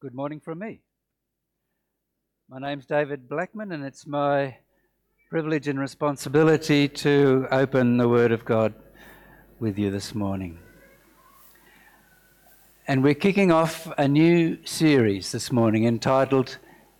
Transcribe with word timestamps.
Good 0.00 0.14
morning 0.14 0.38
from 0.38 0.60
me. 0.60 0.80
My 2.48 2.60
name's 2.60 2.86
David 2.86 3.28
Blackman, 3.28 3.72
and 3.72 3.84
it's 3.84 4.06
my 4.06 4.58
privilege 5.28 5.66
and 5.66 5.76
responsibility 5.76 6.86
to 6.86 7.48
open 7.50 7.96
the 7.96 8.08
Word 8.08 8.30
of 8.30 8.44
God 8.44 8.74
with 9.58 9.76
you 9.76 9.90
this 9.90 10.14
morning. 10.14 10.60
And 12.86 13.02
we're 13.02 13.14
kicking 13.14 13.50
off 13.50 13.92
a 13.98 14.06
new 14.06 14.64
series 14.64 15.32
this 15.32 15.50
morning 15.50 15.84
entitled 15.84 16.58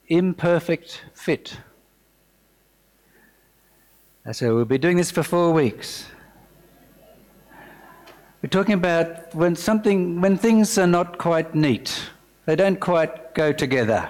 Imperfect 0.09 1.05
Fit. 1.15 1.57
So 4.33 4.57
we'll 4.57 4.65
be 4.65 4.77
doing 4.77 4.97
this 4.97 5.13
for 5.13 5.23
four 5.23 5.53
weeks. 5.53 6.07
We're 8.43 8.51
talking 8.51 8.75
about 8.75 9.33
when 9.37 9.55
something, 9.55 10.21
when 10.21 10.37
things 10.37 10.77
are 10.79 10.89
not 10.89 11.17
quite 11.19 11.55
neat 11.55 12.11
they 12.49 12.57
don't 12.57 12.81
quite 12.81 13.35
go 13.35 13.53
together. 13.53 14.09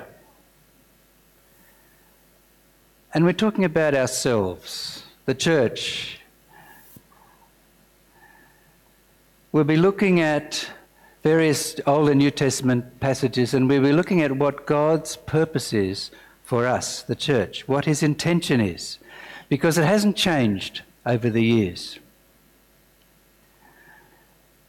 And 3.12 3.24
we're 3.24 3.33
talking 3.33 3.64
about 3.64 3.97
ourselves, 3.97 5.02
the 5.24 5.34
church. 5.34 6.20
We'll 9.51 9.64
be 9.64 9.77
looking 9.77 10.20
at 10.20 10.70
various 11.24 11.80
Old 11.84 12.11
and 12.11 12.19
New 12.20 12.30
Testament 12.30 13.01
passages 13.01 13.55
and 13.55 13.69
we'll 13.69 13.83
be 13.83 13.92
looking 13.92 14.23
at 14.23 14.30
what 14.30 14.66
God's 14.66 15.16
purpose 15.16 15.73
is 15.73 16.12
for 16.45 16.64
us, 16.64 17.02
the 17.02 17.16
church, 17.16 17.66
what 17.66 17.86
His 17.86 18.05
intention 18.05 18.61
is, 18.61 18.98
because 19.48 19.78
it 19.78 19.84
hasn't 19.84 20.14
changed 20.14 20.83
over 21.05 21.28
the 21.28 21.42
years. 21.42 21.98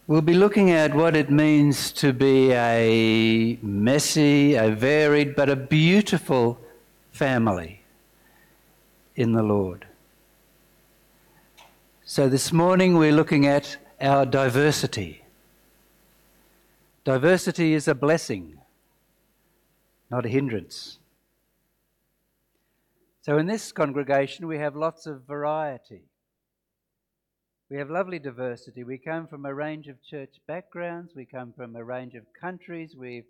We'll 0.09 0.21
be 0.23 0.33
looking 0.33 0.71
at 0.71 0.95
what 0.95 1.15
it 1.15 1.29
means 1.29 1.91
to 1.91 2.13
be 2.13 2.51
a 2.51 3.59
messy, 3.61 4.55
a 4.55 4.71
varied, 4.71 5.35
but 5.35 5.49
a 5.49 5.55
beautiful 5.55 6.59
family 7.11 7.83
in 9.15 9.33
the 9.33 9.43
Lord. 9.43 9.85
So 12.05 12.27
this 12.27 12.51
morning 12.51 12.97
we're 12.97 13.11
looking 13.11 13.45
at 13.45 13.77
our 14.01 14.25
diversity. 14.25 15.21
Diversity 17.03 17.75
is 17.75 17.87
a 17.87 17.93
blessing, 17.93 18.57
not 20.09 20.25
a 20.25 20.29
hindrance. 20.29 20.97
So 23.21 23.37
in 23.37 23.45
this 23.45 23.71
congregation 23.71 24.47
we 24.47 24.57
have 24.57 24.75
lots 24.75 25.05
of 25.05 25.27
variety. 25.27 26.01
We 27.69 27.77
have 27.77 27.91
lovely 27.91 28.17
diversity. 28.17 28.83
We 28.83 28.97
come 28.97 29.27
from 29.27 29.45
a 29.45 29.53
range 29.53 29.87
of 29.87 30.03
church 30.03 30.37
backgrounds, 30.47 31.13
we 31.15 31.25
come 31.25 31.53
from 31.55 31.75
a 31.75 31.83
range 31.83 32.15
of 32.15 32.23
countries, 32.39 32.95
we 32.97 33.25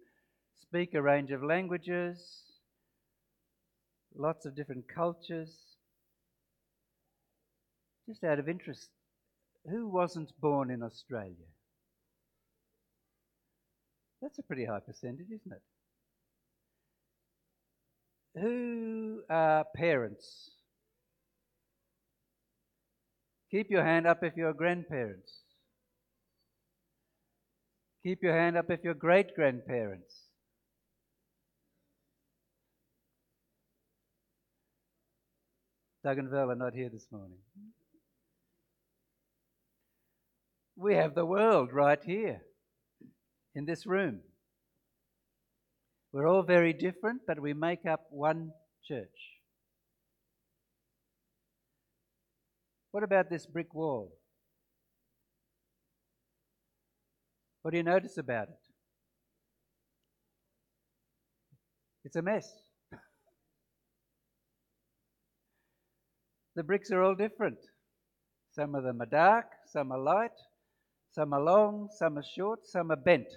speak 0.62 0.94
a 0.94 1.02
range 1.02 1.32
of 1.32 1.44
languages, 1.44 2.44
lots 4.16 4.46
of 4.46 4.56
different 4.56 4.86
cultures. 4.88 5.58
Just 8.08 8.24
out 8.24 8.40
of 8.40 8.48
interest, 8.48 8.88
who 9.70 9.90
wasn't 9.90 10.32
born 10.40 10.72
in 10.72 10.84
Australia? 10.84 11.36
That's 14.22 14.40
a 14.40 14.44
pretty 14.44 14.66
high 14.66 14.80
percentage, 14.80 15.28
isn't 15.28 15.52
it? 15.52 15.62
Who 18.40 19.22
are 19.30 19.66
parents 19.76 20.52
Keep 23.52 23.72
your 23.72 23.84
hand 23.84 24.06
up 24.06 24.24
if 24.24 24.34
you're 24.38 24.54
grandparents. 24.54 25.32
Keep 28.04 28.24
your 28.24 28.38
hand 28.38 28.58
up 28.58 28.70
if 28.70 28.82
you're 28.84 28.94
great 28.94 29.36
grandparents. 29.36 30.14
Doug 36.04 36.18
and 36.18 36.30
Val 36.30 36.52
are 36.52 36.56
not 36.56 36.74
here 36.74 36.90
this 36.90 37.08
morning. 37.12 37.40
We 40.78 40.96
have 40.96 41.14
the 41.14 41.26
world 41.26 41.74
right 41.74 42.00
here 42.02 42.42
in 43.54 43.66
this 43.66 43.86
room. 43.86 44.22
We're 46.14 46.28
all 46.28 46.44
very 46.44 46.72
different, 46.72 47.22
but 47.28 47.42
we 47.42 47.54
make 47.54 47.86
up 47.86 48.06
one 48.12 48.52
church. 48.88 49.39
What 53.00 53.06
about 53.06 53.30
this 53.30 53.46
brick 53.46 53.74
wall? 53.74 54.12
What 57.62 57.72
do 57.72 57.78
you 57.78 57.84
notice 57.84 58.18
about 58.18 58.50
it? 58.50 58.60
It's 62.04 62.18
a 62.18 62.22
mess. 62.22 62.46
the 66.58 66.64
bricks 66.64 66.92
are 66.92 67.02
all 67.02 67.16
different. 67.16 67.60
Some 68.52 68.76
of 68.76 68.84
them 68.84 69.02
are 69.02 69.06
dark, 69.06 69.46
some 69.72 69.94
are 69.94 69.98
light, 69.98 70.38
some 71.14 71.32
are 71.32 71.42
long, 71.42 71.88
some 71.98 72.18
are 72.18 72.26
short, 72.36 72.68
some 72.68 72.92
are 72.92 72.98
bent. 72.98 73.30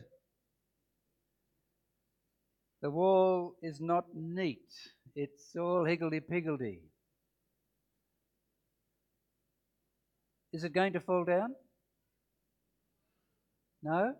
The 2.80 2.90
wall 2.90 3.54
is 3.62 3.80
not 3.80 4.06
neat, 4.12 4.72
it's 5.14 5.54
all 5.54 5.84
higgledy 5.84 6.18
piggledy. 6.18 6.80
Is 10.52 10.64
it 10.64 10.72
going 10.72 10.92
to 10.92 11.00
fall 11.00 11.24
down? 11.24 11.54
No? 13.82 14.14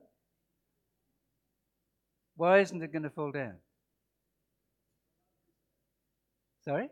Why 2.37 2.60
isn't 2.60 2.82
it 2.82 2.93
going 2.93 3.03
to 3.03 3.10
fall 3.10 3.31
down? 3.31 3.54
Sorry? 6.65 6.88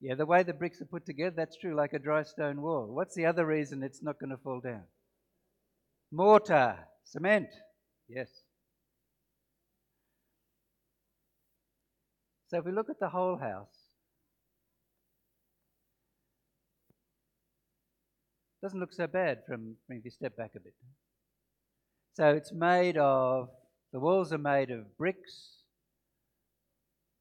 Yeah, 0.00 0.14
the 0.14 0.26
way 0.26 0.42
the 0.42 0.52
bricks 0.52 0.80
are 0.80 0.86
put 0.86 1.06
together, 1.06 1.34
that's 1.36 1.56
true, 1.56 1.74
like 1.74 1.92
a 1.92 1.98
dry 1.98 2.22
stone 2.22 2.60
wall. 2.60 2.86
What's 2.88 3.14
the 3.14 3.26
other 3.26 3.46
reason 3.46 3.82
it's 3.82 4.02
not 4.02 4.18
going 4.18 4.30
to 4.30 4.36
fall 4.36 4.60
down? 4.60 4.82
Mortar, 6.12 6.76
cement. 7.04 7.48
Yes. 8.08 8.28
So 12.48 12.58
if 12.58 12.64
we 12.64 12.72
look 12.72 12.90
at 12.90 13.00
the 13.00 13.08
whole 13.08 13.36
house, 13.36 13.75
Doesn't 18.62 18.80
look 18.80 18.92
so 18.92 19.06
bad 19.06 19.42
from 19.46 19.76
if 19.88 20.04
you 20.04 20.10
step 20.10 20.36
back 20.36 20.52
a 20.56 20.60
bit. 20.60 20.74
So 22.14 22.30
it's 22.30 22.52
made 22.52 22.96
of, 22.96 23.50
the 23.92 24.00
walls 24.00 24.32
are 24.32 24.38
made 24.38 24.70
of 24.70 24.96
bricks 24.96 25.56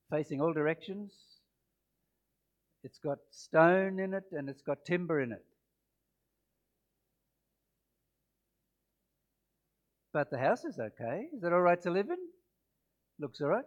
facing 0.10 0.42
all 0.42 0.54
directions. 0.54 1.12
It's 2.84 3.00
got 3.00 3.18
stone 3.32 4.00
in 4.00 4.14
it 4.14 4.26
and 4.32 4.48
it's 4.50 4.62
got 4.62 4.86
timber 4.86 5.20
in 5.20 5.32
it. 5.34 5.44
But 10.14 10.30
the 10.30 10.38
house 10.38 10.64
is 10.64 10.80
okay. 10.80 11.28
Is 11.36 11.44
it 11.44 11.52
all 11.52 11.60
right 11.60 11.82
to 11.82 11.92
live 11.92 12.10
in? 12.10 12.18
Looks 13.20 13.42
all 13.42 13.50
right. 13.50 13.66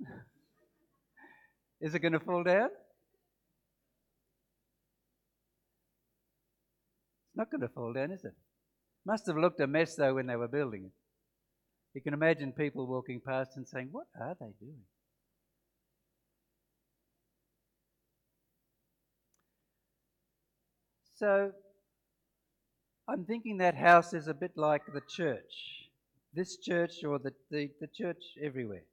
is 1.82 1.94
it 1.94 1.98
going 1.98 2.12
to 2.12 2.20
fall 2.20 2.42
down? 2.42 2.70
Not 7.36 7.50
going 7.50 7.60
to 7.60 7.68
fall 7.68 7.92
down, 7.92 8.10
is 8.10 8.24
it? 8.24 8.34
Must 9.06 9.26
have 9.26 9.36
looked 9.36 9.60
a 9.60 9.66
mess, 9.66 9.96
though, 9.96 10.14
when 10.14 10.26
they 10.26 10.36
were 10.36 10.48
building 10.48 10.84
it. 10.86 10.92
You 11.94 12.00
can 12.00 12.14
imagine 12.14 12.52
people 12.52 12.86
walking 12.86 13.20
past 13.24 13.50
and 13.56 13.66
saying, 13.66 13.88
What 13.92 14.06
are 14.20 14.36
they 14.40 14.52
doing? 14.60 14.82
So, 21.16 21.52
I'm 23.08 23.24
thinking 23.24 23.58
that 23.58 23.76
house 23.76 24.12
is 24.14 24.26
a 24.26 24.34
bit 24.34 24.52
like 24.56 24.82
the 24.92 25.02
church. 25.08 25.88
This 26.32 26.56
church, 26.56 27.04
or 27.06 27.18
the, 27.18 27.32
the, 27.50 27.70
the 27.80 27.86
church 27.86 28.22
everywhere, 28.42 28.84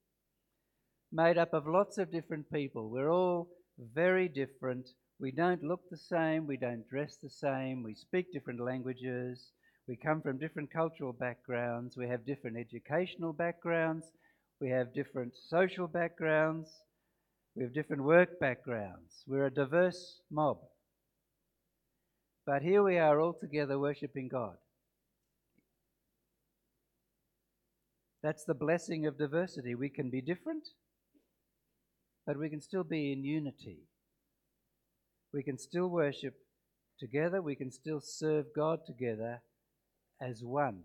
made 1.12 1.38
up 1.38 1.54
of 1.54 1.66
lots 1.66 1.98
of 1.98 2.12
different 2.12 2.52
people. 2.52 2.90
We're 2.90 3.12
all 3.12 3.50
very 3.94 4.28
different 4.28 4.88
we 5.22 5.32
don't 5.32 5.64
look 5.64 5.88
the 5.92 5.98
same, 5.98 6.48
we 6.48 6.58
don't 6.58 6.90
dress 6.90 7.18
the 7.22 7.30
same, 7.30 7.84
we 7.84 7.94
speak 7.94 8.34
different 8.34 8.60
languages, 8.60 9.52
we 9.88 9.96
come 9.96 10.20
from 10.20 10.40
different 10.40 10.74
cultural 10.74 11.14
backgrounds, 11.14 11.96
we 11.96 12.08
have 12.08 12.26
different 12.26 12.58
educational 12.58 13.32
backgrounds, 13.32 14.08
we 14.60 14.70
have 14.70 14.96
different 14.96 15.32
social 15.48 15.88
backgrounds, 15.88 16.72
we 17.56 17.62
have 17.62 17.74
different 17.74 18.04
work 18.04 18.40
backgrounds. 18.40 19.24
We're 19.28 19.46
a 19.46 19.54
diverse 19.54 20.22
mob. 20.32 20.58
But 22.48 22.64
here 22.64 22.82
we 22.82 22.98
are 22.98 23.20
all 23.20 23.34
together 23.34 23.78
worshipping 23.78 24.28
God. 24.28 24.56
That's 28.24 28.44
the 28.44 28.56
blessing 28.56 29.06
of 29.06 29.20
diversity. 29.20 29.76
We 29.76 29.90
can 29.90 30.10
be 30.10 30.22
different, 30.22 30.68
but 32.26 32.40
we 32.40 32.50
can 32.50 32.62
still 32.62 32.84
be 32.84 33.12
in 33.12 33.24
unity 33.24 33.82
we 35.34 35.44
can 35.44 35.58
still 35.58 35.88
worship 35.88 36.36
together, 37.00 37.42
we 37.42 37.56
can 37.56 37.72
still 37.72 38.00
serve 38.02 38.46
God 38.56 38.80
together 38.86 39.42
as 40.22 40.44
one. 40.44 40.84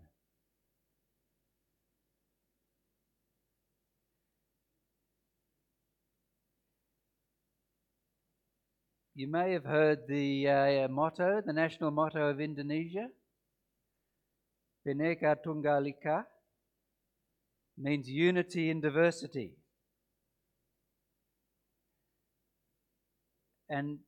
You 9.15 9.27
may 9.27 9.53
have 9.53 9.65
heard 9.65 10.07
the 10.07 10.47
uh, 10.47 10.87
motto, 10.89 11.41
the 11.43 11.53
national 11.53 11.89
motto 11.89 12.29
of 12.29 12.39
Indonesia, 12.39 13.07
Bhinneka 14.87 16.23
means 17.77 18.07
unity 18.07 18.69
in 18.69 18.79
diversity. 18.79 19.53
And 23.69 23.99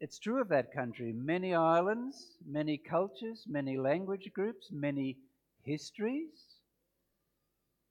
it's 0.00 0.18
true 0.18 0.40
of 0.40 0.48
that 0.48 0.72
country. 0.72 1.12
Many 1.12 1.54
islands, 1.54 2.36
many 2.46 2.76
cultures, 2.76 3.44
many 3.48 3.78
language 3.78 4.30
groups, 4.34 4.68
many 4.70 5.16
histories, 5.62 6.60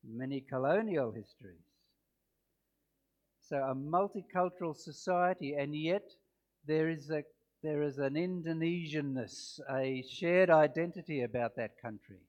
many 0.04 0.42
colonial 0.42 1.12
histories. 1.12 1.66
So 3.42 3.58
a 3.58 3.76
multicultural 3.76 4.76
society, 4.76 5.54
and 5.54 5.76
yet 5.76 6.04
there 6.66 6.90
is 6.90 7.10
a 7.10 7.24
there 7.64 7.82
is 7.82 7.98
an 7.98 8.14
Indonesianness, 8.14 9.60
a 9.72 10.04
shared 10.08 10.52
identity 10.52 11.24
about 11.24 11.56
that 11.56 11.82
country, 11.82 12.20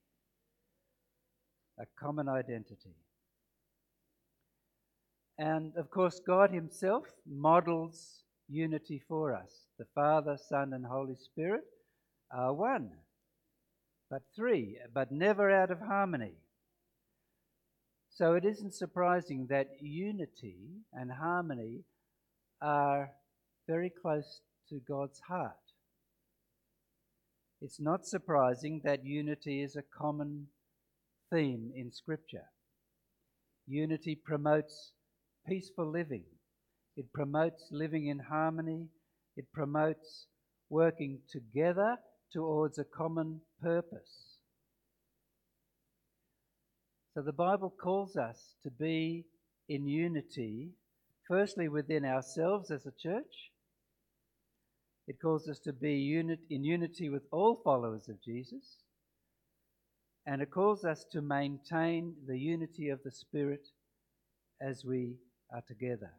a 1.79 1.85
common 1.99 2.27
identity. 2.27 2.95
And 5.37 5.77
of 5.77 5.91
course, 5.91 6.21
God 6.27 6.51
Himself 6.51 7.05
models 7.27 8.23
unity 8.49 9.03
for 9.09 9.35
us. 9.35 9.51
The 9.79 9.87
Father, 9.95 10.37
Son, 10.49 10.73
and 10.73 10.87
Holy 10.87 11.17
Spirit 11.17 11.65
are 12.31 12.53
one, 12.53 12.91
but 14.11 14.23
three, 14.35 14.79
but 14.95 15.13
never 15.13 15.51
out 15.51 15.71
of 15.71 15.81
harmony. 15.81 16.35
So 18.11 18.35
it 18.35 18.45
isn't 18.45 18.75
surprising 18.75 19.47
that 19.51 19.69
unity 19.81 20.57
and 20.93 21.11
harmony 21.13 21.85
are 22.63 23.11
very 23.69 23.91
close 23.91 24.41
to 24.71 24.81
God's 24.89 25.21
heart. 25.29 25.53
It's 27.61 27.81
not 27.81 28.07
surprising 28.07 28.81
that 28.85 29.05
unity 29.05 29.63
is 29.63 29.77
a 29.77 29.83
common 29.83 30.47
theme 31.33 31.73
in 31.75 31.91
Scripture. 31.91 32.47
Unity 33.67 34.15
promotes 34.15 34.93
peaceful 35.47 35.91
living, 35.91 36.25
it 36.97 37.13
promotes 37.13 37.69
living 37.71 38.07
in 38.07 38.19
harmony, 38.19 38.89
it 39.37 39.47
promotes 39.53 40.27
working 40.71 41.21
together 41.31 41.97
towards 42.33 42.79
a 42.79 42.85
common 42.85 43.41
purpose. 43.63 44.39
So 47.15 47.23
the 47.23 47.33
Bible 47.33 47.73
calls 47.83 48.17
us 48.17 48.57
to 48.63 48.71
be 48.71 49.25
in 49.69 49.87
unity, 49.87 50.71
firstly 51.29 51.69
within 51.69 52.05
ourselves 52.05 52.71
as 52.71 52.87
a 52.87 52.93
church. 52.99 53.51
It 55.09 55.17
calls 55.23 55.49
us 55.49 55.59
to 55.61 55.73
be 55.73 55.95
unit, 55.95 56.41
in 56.51 56.65
unity 56.65 57.09
with 57.09 57.23
all 57.31 57.61
followers 57.63 58.09
of 58.09 58.23
Jesus. 58.23 58.83
And 60.27 60.43
it 60.43 60.51
calls 60.51 60.85
us 60.85 61.07
to 61.13 61.23
maintain 61.23 62.15
the 62.27 62.39
unity 62.39 62.89
of 62.89 63.01
the 63.05 63.13
Spirit 63.13 63.69
as 64.61 64.85
we 64.85 65.15
are 65.55 65.63
together. 65.67 66.11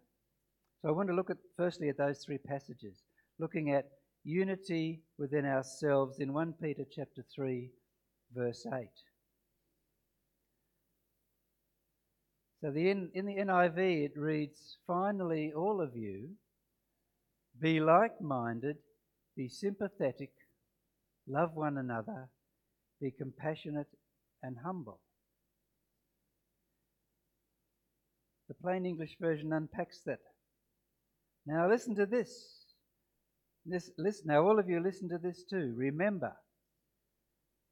So 0.81 0.89
I 0.89 0.91
want 0.91 1.09
to 1.09 1.15
look 1.15 1.29
at 1.29 1.37
firstly 1.55 1.89
at 1.89 1.97
those 1.97 2.23
three 2.23 2.37
passages, 2.37 3.01
looking 3.39 3.71
at 3.71 3.85
unity 4.23 5.01
within 5.17 5.45
ourselves 5.45 6.19
in 6.19 6.33
1 6.33 6.53
Peter 6.61 6.83
chapter 6.89 7.23
3 7.33 7.71
verse 8.35 8.65
8. 8.71 8.87
So 12.61 12.71
the 12.71 12.89
in, 12.89 13.09
in 13.13 13.25
the 13.25 13.35
NIV 13.35 14.05
it 14.05 14.11
reads, 14.17 14.77
Finally, 14.85 15.53
all 15.55 15.79
of 15.81 15.95
you, 15.95 16.29
be 17.59 17.79
like 17.79 18.19
minded, 18.21 18.77
be 19.35 19.47
sympathetic, 19.47 20.31
love 21.27 21.51
one 21.53 21.77
another, 21.77 22.29
be 22.99 23.11
compassionate 23.11 23.87
and 24.43 24.57
humble. 24.63 24.99
The 28.47 28.55
plain 28.55 28.85
English 28.85 29.17
version 29.19 29.53
unpacks 29.53 30.01
that 30.05 30.19
now 31.47 31.69
listen 31.69 31.95
to 31.95 32.05
this. 32.05 32.29
This 33.65 33.89
listen 33.97 34.27
now 34.27 34.43
all 34.43 34.59
of 34.59 34.69
you 34.69 34.81
listen 34.81 35.09
to 35.09 35.17
this 35.17 35.43
too. 35.49 35.73
Remember 35.75 36.33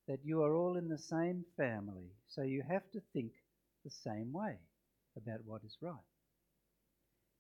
that 0.08 0.20
you 0.24 0.42
are 0.44 0.56
all 0.56 0.78
in 0.78 0.88
the 0.88 0.98
same 0.98 1.44
family, 1.58 2.10
so 2.28 2.42
you 2.42 2.64
have 2.70 2.90
to 2.94 3.02
think 3.14 3.32
the 3.84 3.92
same 3.92 4.32
way 4.32 4.58
about 5.18 5.40
what 5.46 5.62
is 5.66 5.78
right. 5.82 5.94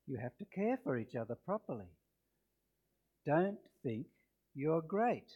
You 0.07 0.17
have 0.21 0.35
to 0.37 0.45
care 0.45 0.77
for 0.83 0.97
each 0.97 1.15
other 1.15 1.35
properly. 1.45 1.89
Don't 3.25 3.57
think 3.81 4.05
you're 4.53 4.81
great. 4.81 5.31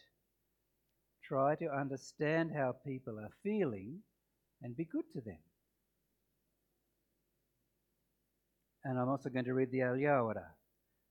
Try 1.24 1.54
to 1.56 1.74
understand 1.74 2.50
how 2.54 2.74
people 2.86 3.18
are 3.18 3.30
feeling 3.42 4.00
and 4.62 4.76
be 4.76 4.84
good 4.84 5.10
to 5.14 5.20
them. 5.20 5.38
And 8.84 8.98
I'm 8.98 9.08
also 9.08 9.28
going 9.28 9.44
to 9.44 9.54
read 9.54 9.70
the 9.72 9.82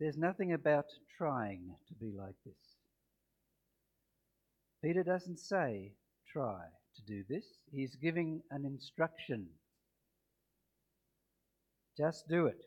There's 0.00 0.16
nothing 0.16 0.52
about 0.52 0.86
trying 1.16 1.74
to 1.88 1.94
be 1.94 2.12
like 2.16 2.36
this. 2.46 2.54
Peter 4.82 5.02
doesn't 5.02 5.40
say, 5.40 5.92
try 6.32 6.60
to 6.96 7.02
do 7.02 7.24
this. 7.28 7.44
He's 7.72 7.96
giving 7.96 8.42
an 8.50 8.64
instruction. 8.64 9.46
Just 11.96 12.28
do 12.28 12.46
it. 12.46 12.64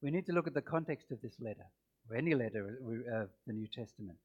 We 0.00 0.12
need 0.12 0.26
to 0.26 0.32
look 0.32 0.46
at 0.46 0.54
the 0.54 0.62
context 0.62 1.10
of 1.10 1.20
this 1.20 1.36
letter, 1.40 1.66
or 2.08 2.16
any 2.16 2.34
letter 2.34 2.78
uh, 2.84 3.16
of 3.16 3.22
uh, 3.22 3.26
the 3.46 3.52
New 3.52 3.66
Testament, 3.66 4.18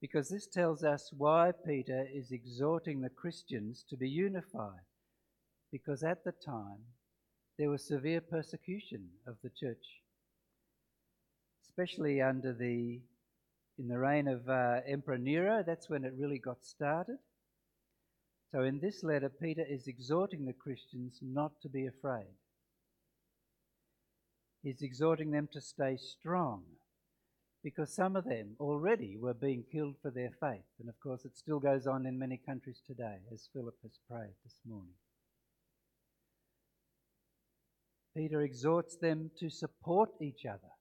because 0.00 0.28
this 0.28 0.46
tells 0.46 0.82
us 0.84 1.10
why 1.16 1.52
Peter 1.66 2.06
is 2.14 2.30
exhorting 2.30 3.00
the 3.00 3.10
Christians 3.10 3.84
to 3.90 3.96
be 3.96 4.08
unified. 4.08 4.86
Because 5.70 6.02
at 6.02 6.24
the 6.24 6.32
time, 6.32 6.80
there 7.58 7.70
was 7.70 7.86
severe 7.86 8.20
persecution 8.20 9.08
of 9.26 9.36
the 9.42 9.50
church, 9.50 9.84
especially 11.66 12.22
under 12.22 12.52
the 12.52 13.00
in 13.78 13.88
the 13.88 13.98
reign 13.98 14.26
of 14.26 14.48
uh, 14.48 14.80
Emperor 14.86 15.18
Nero. 15.18 15.62
That's 15.66 15.88
when 15.88 16.04
it 16.04 16.14
really 16.16 16.38
got 16.38 16.64
started. 16.64 17.18
So 18.52 18.62
in 18.62 18.80
this 18.80 19.04
letter, 19.04 19.28
Peter 19.28 19.64
is 19.68 19.86
exhorting 19.86 20.46
the 20.46 20.52
Christians 20.52 21.18
not 21.20 21.52
to 21.62 21.68
be 21.68 21.86
afraid. 21.86 22.34
He's 24.62 24.82
exhorting 24.82 25.30
them 25.30 25.48
to 25.52 25.60
stay 25.60 25.96
strong 25.96 26.62
because 27.62 27.94
some 27.94 28.16
of 28.16 28.24
them 28.24 28.56
already 28.58 29.16
were 29.16 29.34
being 29.34 29.64
killed 29.70 29.96
for 30.00 30.10
their 30.10 30.30
faith. 30.40 30.66
And 30.80 30.88
of 30.88 30.98
course, 31.00 31.24
it 31.24 31.36
still 31.36 31.60
goes 31.60 31.86
on 31.86 32.06
in 32.06 32.18
many 32.18 32.40
countries 32.44 32.80
today, 32.86 33.18
as 33.32 33.48
Philip 33.52 33.76
has 33.82 33.98
prayed 34.08 34.34
this 34.44 34.60
morning. 34.66 34.94
Peter 38.18 38.42
exhorts 38.42 38.96
them 38.96 39.30
to 39.38 39.48
support 39.48 40.10
each 40.20 40.44
other. 40.44 40.72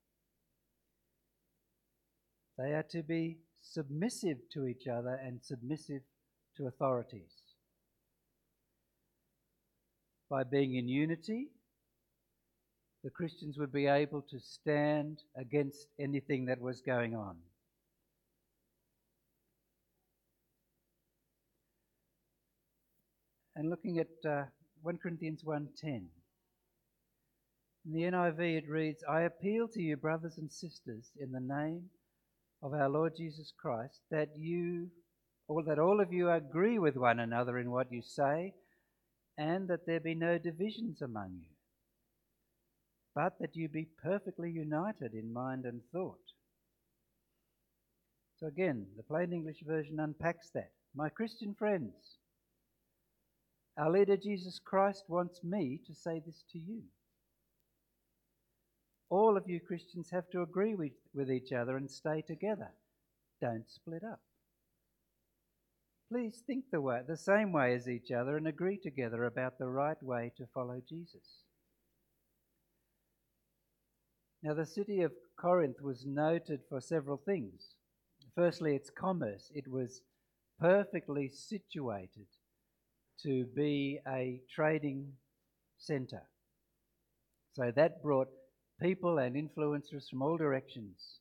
They 2.58 2.74
are 2.74 2.86
to 2.90 3.04
be 3.04 3.38
submissive 3.62 4.38
to 4.54 4.66
each 4.66 4.88
other 4.88 5.20
and 5.24 5.40
submissive 5.44 6.02
to 6.56 6.66
authorities. 6.66 7.30
By 10.32 10.46
being 10.46 10.78
in 10.78 10.88
unity, 10.88 11.50
the 13.04 13.12
Christians 13.12 13.60
would 13.60 13.72
be 13.72 13.86
able 13.86 14.24
to 14.32 14.40
stand 14.40 15.22
against 15.40 15.86
anything 16.00 16.48
that 16.48 16.60
was 16.60 16.82
going 16.82 17.16
on. 17.16 17.36
And 23.56 23.70
looking 23.70 24.00
at 24.00 24.08
uh, 24.28 24.46
1 24.82 24.98
Corinthians 24.98 25.44
1:10 25.44 26.08
in 27.88 27.94
the 27.94 28.04
NIV, 28.18 28.58
it 28.58 28.70
reads, 28.70 29.04
I 29.10 29.22
appeal 29.22 29.68
to 29.70 29.82
you, 29.82 29.96
brothers 29.96 30.38
and 30.38 30.52
sisters, 30.52 31.10
in 31.20 31.32
the 31.32 31.40
name 31.40 31.84
of 32.62 32.74
our 32.74 32.90
Lord 32.90 33.14
Jesus 33.16 33.54
Christ, 33.58 34.02
that 34.12 34.30
you, 34.36 34.90
or 35.48 35.64
that 35.64 35.80
all 35.80 36.02
of 36.02 36.12
you 36.12 36.30
agree 36.30 36.80
with 36.80 36.98
one 36.98 37.20
another 37.20 37.58
in 37.58 37.72
what 37.72 37.92
you 37.92 38.02
say, 38.02 38.54
and 39.38 39.70
that 39.70 39.86
there 39.86 40.02
be 40.02 40.16
no 40.16 40.38
divisions 40.38 41.02
among 41.02 41.40
you, 41.40 41.56
but 43.16 43.40
that 43.40 43.56
you 43.56 43.70
be 43.70 43.88
perfectly 44.04 44.52
united 44.52 45.14
in 45.14 45.32
mind 45.32 45.64
and 45.64 45.80
thought. 45.94 46.18
So 48.38 48.48
again, 48.48 48.88
the 48.98 49.04
plain 49.04 49.32
English 49.32 49.62
version 49.66 50.00
unpacks 50.00 50.50
that. 50.54 50.72
My 50.94 51.08
Christian 51.08 51.56
friends, 51.58 51.94
our 53.78 53.90
leader 53.90 54.18
Jesus 54.18 54.60
Christ 54.60 55.06
wants 55.08 55.42
me 55.42 55.80
to 55.88 55.94
say 55.94 56.22
this 56.26 56.44
to 56.52 56.60
you. 56.60 56.82
All 59.10 59.38
of 59.38 59.48
you 59.48 59.60
Christians 59.60 60.10
have 60.12 60.30
to 60.32 60.42
agree 60.42 60.76
with, 60.76 60.92
with 61.14 61.32
each 61.32 61.52
other 61.52 61.78
and 61.78 61.90
stay 61.90 62.22
together. 62.22 62.72
Don't 63.42 63.70
split 63.70 64.04
up. 64.04 64.20
Please 66.12 66.42
think 66.46 66.66
the, 66.72 66.82
way, 66.82 67.02
the 67.08 67.18
same 67.18 67.52
way 67.52 67.74
as 67.74 67.88
each 67.88 68.12
other 68.12 68.38
and 68.38 68.48
agree 68.48 68.78
together 68.78 69.26
about 69.26 69.58
the 69.58 69.68
right 69.68 70.02
way 70.02 70.32
to 70.38 70.46
follow 70.54 70.82
Jesus. 70.88 71.44
Now, 74.44 74.54
the 74.54 74.66
city 74.66 75.02
of 75.02 75.12
Corinth 75.38 75.82
was 75.82 76.06
noted 76.06 76.62
for 76.70 76.80
several 76.80 77.18
things. 77.18 77.76
Firstly, 78.36 78.76
its 78.76 78.90
commerce. 78.90 79.52
It 79.54 79.68
was 79.68 80.02
perfectly 80.60 81.28
situated 81.28 82.28
to 83.24 83.46
be 83.46 84.00
a 84.08 84.42
trading 84.54 85.14
centre. 85.78 86.24
So 87.54 87.72
that 87.76 88.02
brought 88.02 88.30
people 88.82 89.18
and 89.18 89.36
influencers 89.36 90.10
from 90.10 90.22
all 90.22 90.38
directions. 90.38 91.20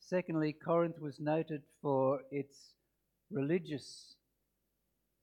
Secondly, 0.00 0.52
Corinth 0.52 1.00
was 1.00 1.20
noted 1.20 1.62
for 1.82 2.20
its 2.30 2.74
religious 3.30 4.14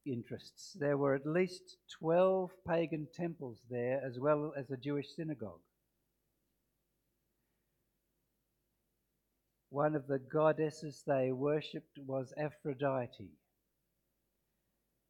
interests. 0.06 0.76
There 0.80 0.98
were 0.98 1.16
at 1.16 1.26
least 1.26 1.78
12 2.00 2.52
pagan 2.68 3.08
temples 3.16 3.60
there, 3.70 4.02
as 4.06 4.20
well 4.20 4.54
as 4.58 4.70
a 4.70 4.78
Jewish 4.78 5.08
synagogue. 5.16 5.62
One 9.70 9.96
of 9.96 10.08
the 10.08 10.20
goddesses 10.20 11.04
they 11.06 11.32
worshipped 11.32 11.98
was 12.06 12.34
Aphrodite, 12.38 13.32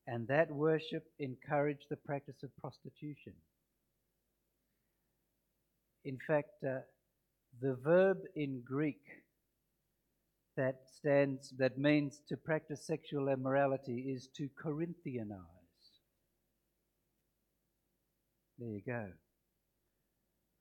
and 0.07 0.27
that 0.27 0.49
worship 0.51 1.03
encouraged 1.19 1.85
the 1.89 1.97
practice 1.97 2.41
of 2.43 2.55
prostitution. 2.57 3.33
In 6.05 6.19
fact, 6.27 6.63
uh, 6.63 6.81
the 7.59 7.75
verb 7.83 8.19
in 8.35 8.61
Greek 8.63 9.01
that 10.55 10.75
stands 10.85 11.51
that 11.57 11.77
means 11.77 12.21
to 12.29 12.37
practice 12.37 12.85
sexual 12.85 13.27
immorality 13.27 14.13
is 14.15 14.29
to 14.37 14.47
Corinthianize. 14.63 15.41
There 18.59 18.69
you 18.69 18.81
go. 18.85 19.07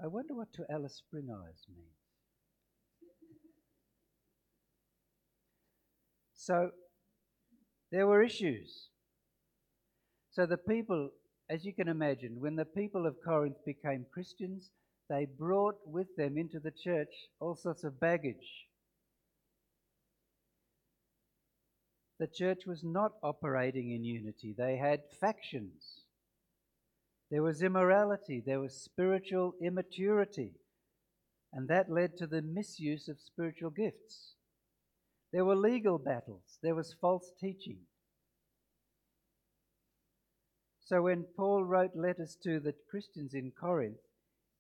I 0.03 0.07
wonder 0.09 0.35
what 0.35 0.53
to 0.55 0.65
Alice 0.71 0.97
Spring 0.97 1.29
means. 1.29 1.95
So 6.35 6.71
there 7.93 8.07
were 8.07 8.23
issues. 8.23 8.89
So 10.31 10.47
the 10.47 10.57
people, 10.57 11.11
as 11.49 11.65
you 11.65 11.73
can 11.73 11.89
imagine, 11.89 12.41
when 12.41 12.57
the 12.57 12.65
people 12.65 13.07
of 13.07 13.17
Corinth 13.25 13.59
became 13.65 14.05
Christians, 14.13 14.71
they 15.09 15.27
brought 15.27 15.77
with 15.87 16.17
them 16.17 16.37
into 16.39 16.59
the 16.59 16.71
church 16.71 17.13
all 17.41 17.55
sorts 17.55 17.85
of 17.85 18.01
baggage 18.01 18.67
the 22.19 22.27
church 22.29 22.63
was 22.67 22.83
not 22.85 23.13
operating 23.23 23.91
in 23.91 24.05
unity. 24.05 24.55
They 24.57 24.77
had 24.77 25.01
factions. 25.21 26.05
There 27.31 27.43
was 27.43 27.63
immorality. 27.63 28.43
There 28.45 28.61
was 28.61 28.75
spiritual 28.75 29.55
immaturity. 29.61 30.53
And 31.53 31.69
that 31.69 31.91
led 31.91 32.17
to 32.19 32.27
the 32.27 32.43
misuse 32.43 33.09
of 33.09 33.21
spiritual 33.21 33.71
gifts. 33.71 34.35
There 35.33 35.45
were 35.45 35.57
legal 35.57 35.99
battles. 35.99 36.59
There 36.63 36.75
was 36.75 36.95
false 37.01 37.33
teaching. 37.41 37.79
So 40.87 41.03
when 41.03 41.25
Paul 41.37 41.65
wrote 41.65 41.97
letters 41.97 42.37
to 42.45 42.61
the 42.61 42.75
Christians 42.91 43.35
in 43.35 43.53
Corinth, 43.59 44.04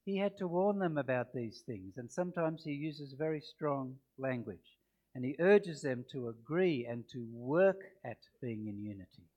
he 0.04 0.18
had 0.18 0.36
to 0.36 0.46
warn 0.46 0.78
them 0.78 0.98
about 0.98 1.32
these 1.32 1.62
things, 1.66 1.94
and 1.96 2.10
sometimes 2.10 2.62
he 2.64 2.72
uses 2.72 3.14
very 3.14 3.40
strong 3.40 3.96
language. 4.18 4.76
And 5.14 5.24
he 5.24 5.36
urges 5.38 5.80
them 5.80 6.04
to 6.10 6.28
agree 6.28 6.86
and 6.90 7.04
to 7.12 7.24
work 7.32 7.80
at 8.04 8.18
being 8.42 8.66
in 8.66 8.82
unity. 8.82 9.28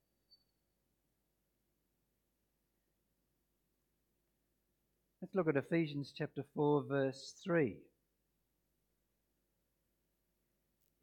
Let's 5.21 5.35
look 5.35 5.47
at 5.47 5.55
Ephesians 5.55 6.11
chapter 6.17 6.43
4, 6.55 6.85
verse 6.89 7.35
3. 7.43 7.77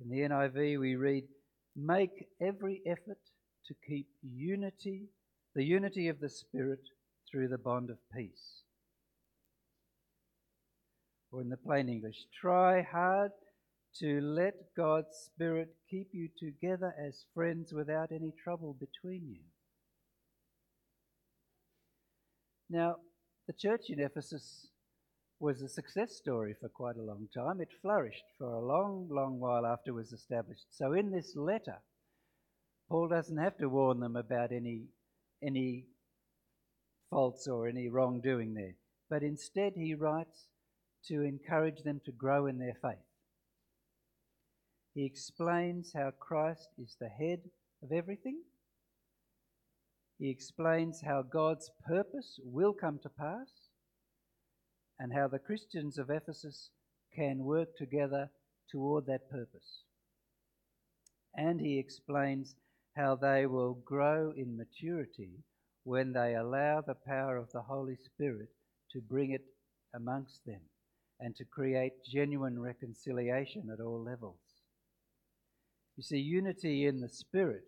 In 0.00 0.11
the 0.11 0.21
NIV, 0.21 0.80
we 0.80 0.97
read, 0.97 1.25
Make 1.76 2.26
every 2.40 2.83
effort 2.85 3.18
to 3.66 3.75
keep 3.87 4.09
unity, 4.23 5.09
the 5.54 5.64
unity 5.64 6.09
of 6.09 6.21
the 6.21 6.28
Spirit, 6.28 6.83
through 7.30 7.49
the 7.49 7.59
bond 7.59 7.90
of 7.90 7.99
peace. 8.14 8.63
Or 11.34 11.40
in 11.40 11.48
the 11.48 11.56
plain 11.56 11.88
English, 11.88 12.26
try 12.40 12.82
hard 12.82 13.32
to 13.98 14.20
let 14.20 14.54
God's 14.76 15.16
Spirit 15.26 15.74
keep 15.90 16.10
you 16.12 16.28
together 16.38 16.94
as 16.96 17.26
friends 17.34 17.72
without 17.72 18.12
any 18.12 18.32
trouble 18.44 18.76
between 18.78 19.26
you. 19.26 19.40
Now, 22.70 22.98
the 23.48 23.52
church 23.52 23.86
in 23.88 23.98
Ephesus 23.98 24.68
was 25.40 25.60
a 25.60 25.68
success 25.68 26.14
story 26.14 26.54
for 26.60 26.68
quite 26.68 26.96
a 26.98 27.02
long 27.02 27.26
time. 27.34 27.60
It 27.60 27.68
flourished 27.82 28.26
for 28.38 28.46
a 28.46 28.64
long, 28.64 29.08
long 29.10 29.40
while 29.40 29.66
after 29.66 29.90
it 29.90 29.94
was 29.94 30.12
established. 30.12 30.66
So, 30.70 30.92
in 30.92 31.10
this 31.10 31.34
letter, 31.34 31.78
Paul 32.88 33.08
doesn't 33.08 33.38
have 33.38 33.56
to 33.56 33.68
warn 33.68 33.98
them 33.98 34.14
about 34.14 34.52
any, 34.52 34.84
any 35.42 35.86
faults 37.10 37.48
or 37.48 37.66
any 37.66 37.88
wrongdoing 37.88 38.54
there, 38.54 38.76
but 39.10 39.24
instead 39.24 39.72
he 39.74 39.96
writes 39.96 40.46
to 41.08 41.23
encourage 41.23 41.82
them 41.82 42.00
to 42.04 42.12
grow 42.12 42.46
in 42.46 42.58
their 42.58 42.76
faith. 42.80 43.04
He 44.94 45.04
explains 45.04 45.92
how 45.94 46.12
Christ 46.18 46.68
is 46.78 46.96
the 47.00 47.08
head 47.08 47.40
of 47.82 47.92
everything. 47.92 48.38
He 50.18 50.30
explains 50.30 51.02
how 51.04 51.23
God's 51.23 51.70
purpose 51.87 52.38
will 52.44 52.73
come 52.73 53.00
to 53.02 53.08
pass 53.08 53.49
and 54.99 55.12
how 55.12 55.26
the 55.26 55.40
Christians 55.40 55.99
of 55.99 56.11
Ephesus 56.11 56.70
can 57.14 57.44
work 57.44 57.76
together 57.76 58.30
toward 58.70 59.06
that 59.06 59.28
purpose. 59.28 59.82
And 61.37 61.61
he 61.61 61.78
explains 61.78 62.54
how 62.96 63.16
they 63.16 63.46
will 63.46 63.75
grow 63.75 64.32
in 64.37 64.56
maturity 64.56 65.42
when 65.82 66.12
they 66.12 66.37
allow 66.37 66.80
the 66.80 66.94
power 66.94 67.37
of 67.37 67.50
the 67.52 67.62
Holy 67.62 67.96
Spirit 67.96 68.50
to 68.92 69.00
bring 69.00 69.32
it 69.32 69.44
amongst 69.92 70.44
them 70.46 70.61
and 71.21 71.35
to 71.37 71.44
create 71.44 71.92
genuine 72.04 72.59
reconciliation 72.59 73.71
at 73.73 73.80
all 73.80 74.02
levels. 74.02 74.40
You 75.97 76.02
see, 76.02 76.18
unity 76.18 76.87
in 76.87 77.00
the 77.00 77.09
Spirit 77.09 77.64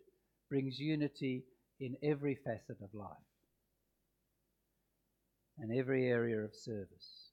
brings 0.48 0.78
unity 0.78 1.44
in 1.80 1.96
every 2.02 2.34
facet 2.34 2.78
of 2.82 2.92
life 2.92 3.10
and 5.58 5.76
every 5.76 6.06
area 6.06 6.38
of 6.38 6.54
service. 6.54 7.30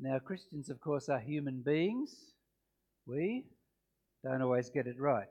Now, 0.00 0.18
Christians, 0.18 0.70
of 0.70 0.80
course, 0.80 1.08
are 1.08 1.20
human 1.20 1.62
beings. 1.64 2.14
We 3.06 3.44
don't 4.24 4.42
always 4.42 4.70
get 4.70 4.86
it 4.86 4.98
right. 4.98 5.28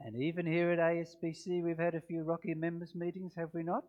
And 0.00 0.22
even 0.22 0.46
here 0.46 0.70
at 0.70 0.78
ASBC, 0.78 1.62
we've 1.62 1.78
had 1.78 1.94
a 1.94 2.00
few 2.00 2.22
rocky 2.22 2.54
members' 2.54 2.94
meetings, 2.94 3.32
have 3.36 3.50
we 3.52 3.62
not? 3.62 3.84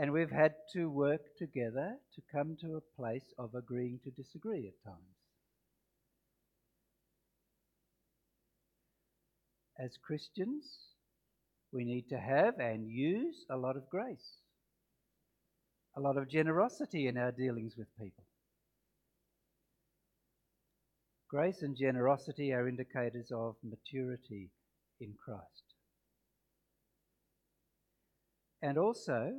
And 0.00 0.12
we've 0.12 0.30
had 0.30 0.54
to 0.72 0.88
work 0.88 1.20
together 1.36 1.96
to 2.14 2.22
come 2.32 2.56
to 2.62 2.76
a 2.76 3.00
place 3.00 3.34
of 3.38 3.54
agreeing 3.54 4.00
to 4.04 4.10
disagree 4.10 4.66
at 4.66 4.90
times. 4.90 5.20
as 9.82 9.96
Christians, 10.04 10.64
we 11.72 11.84
need 11.84 12.08
to 12.10 12.18
have 12.18 12.58
and 12.58 12.90
use 12.90 13.46
a 13.50 13.56
lot 13.56 13.76
of 13.76 13.88
grace, 13.88 14.38
a 15.96 16.00
lot 16.00 16.16
of 16.18 16.28
generosity 16.28 17.06
in 17.06 17.16
our 17.16 17.32
dealings 17.32 17.74
with 17.78 17.86
people. 17.98 18.24
Grace 21.30 21.62
and 21.62 21.76
generosity 21.76 22.52
are 22.52 22.68
indicators 22.68 23.30
of 23.32 23.54
maturity 23.62 24.50
in 25.00 25.14
Christ. 25.24 25.74
And 28.60 28.76
also, 28.76 29.32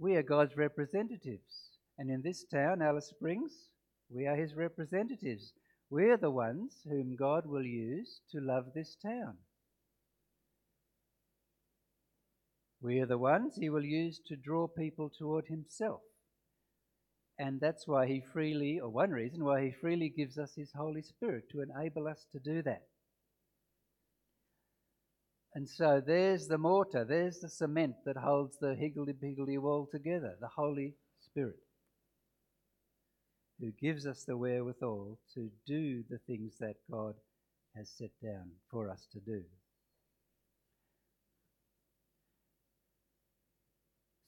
we 0.00 0.16
are 0.16 0.22
God's 0.22 0.56
representatives. 0.56 1.78
And 1.98 2.10
in 2.10 2.22
this 2.22 2.44
town, 2.44 2.80
Alice 2.80 3.10
Springs, 3.10 3.52
we 4.08 4.26
are 4.26 4.34
his 4.34 4.54
representatives. 4.54 5.52
We're 5.90 6.16
the 6.16 6.30
ones 6.30 6.72
whom 6.88 7.16
God 7.16 7.44
will 7.44 7.66
use 7.66 8.20
to 8.32 8.40
love 8.40 8.72
this 8.74 8.96
town. 9.04 9.34
We 12.80 12.98
are 13.00 13.06
the 13.06 13.18
ones 13.18 13.56
he 13.56 13.68
will 13.68 13.84
use 13.84 14.20
to 14.28 14.36
draw 14.36 14.66
people 14.66 15.10
toward 15.10 15.48
himself. 15.48 16.00
And 17.38 17.60
that's 17.60 17.86
why 17.86 18.06
he 18.06 18.22
freely, 18.32 18.80
or 18.80 18.88
one 18.88 19.10
reason 19.10 19.44
why 19.44 19.64
he 19.64 19.70
freely 19.70 20.08
gives 20.08 20.38
us 20.38 20.54
his 20.56 20.70
Holy 20.74 21.02
Spirit 21.02 21.44
to 21.52 21.60
enable 21.60 22.08
us 22.08 22.24
to 22.32 22.38
do 22.38 22.62
that. 22.62 22.84
And 25.60 25.68
so 25.68 26.00
there's 26.00 26.46
the 26.46 26.56
mortar, 26.56 27.04
there's 27.04 27.40
the 27.40 27.48
cement 27.50 27.96
that 28.06 28.16
holds 28.16 28.56
the 28.58 28.74
higgledy-piggledy 28.74 29.58
wall 29.58 29.86
together, 29.92 30.34
the 30.40 30.48
Holy 30.48 30.94
Spirit, 31.20 31.60
who 33.60 33.70
gives 33.72 34.06
us 34.06 34.24
the 34.24 34.38
wherewithal 34.38 35.18
to 35.34 35.50
do 35.66 36.02
the 36.08 36.16
things 36.26 36.54
that 36.60 36.76
God 36.90 37.12
has 37.76 37.90
set 37.90 38.08
down 38.22 38.52
for 38.70 38.88
us 38.88 39.06
to 39.12 39.20
do. 39.20 39.42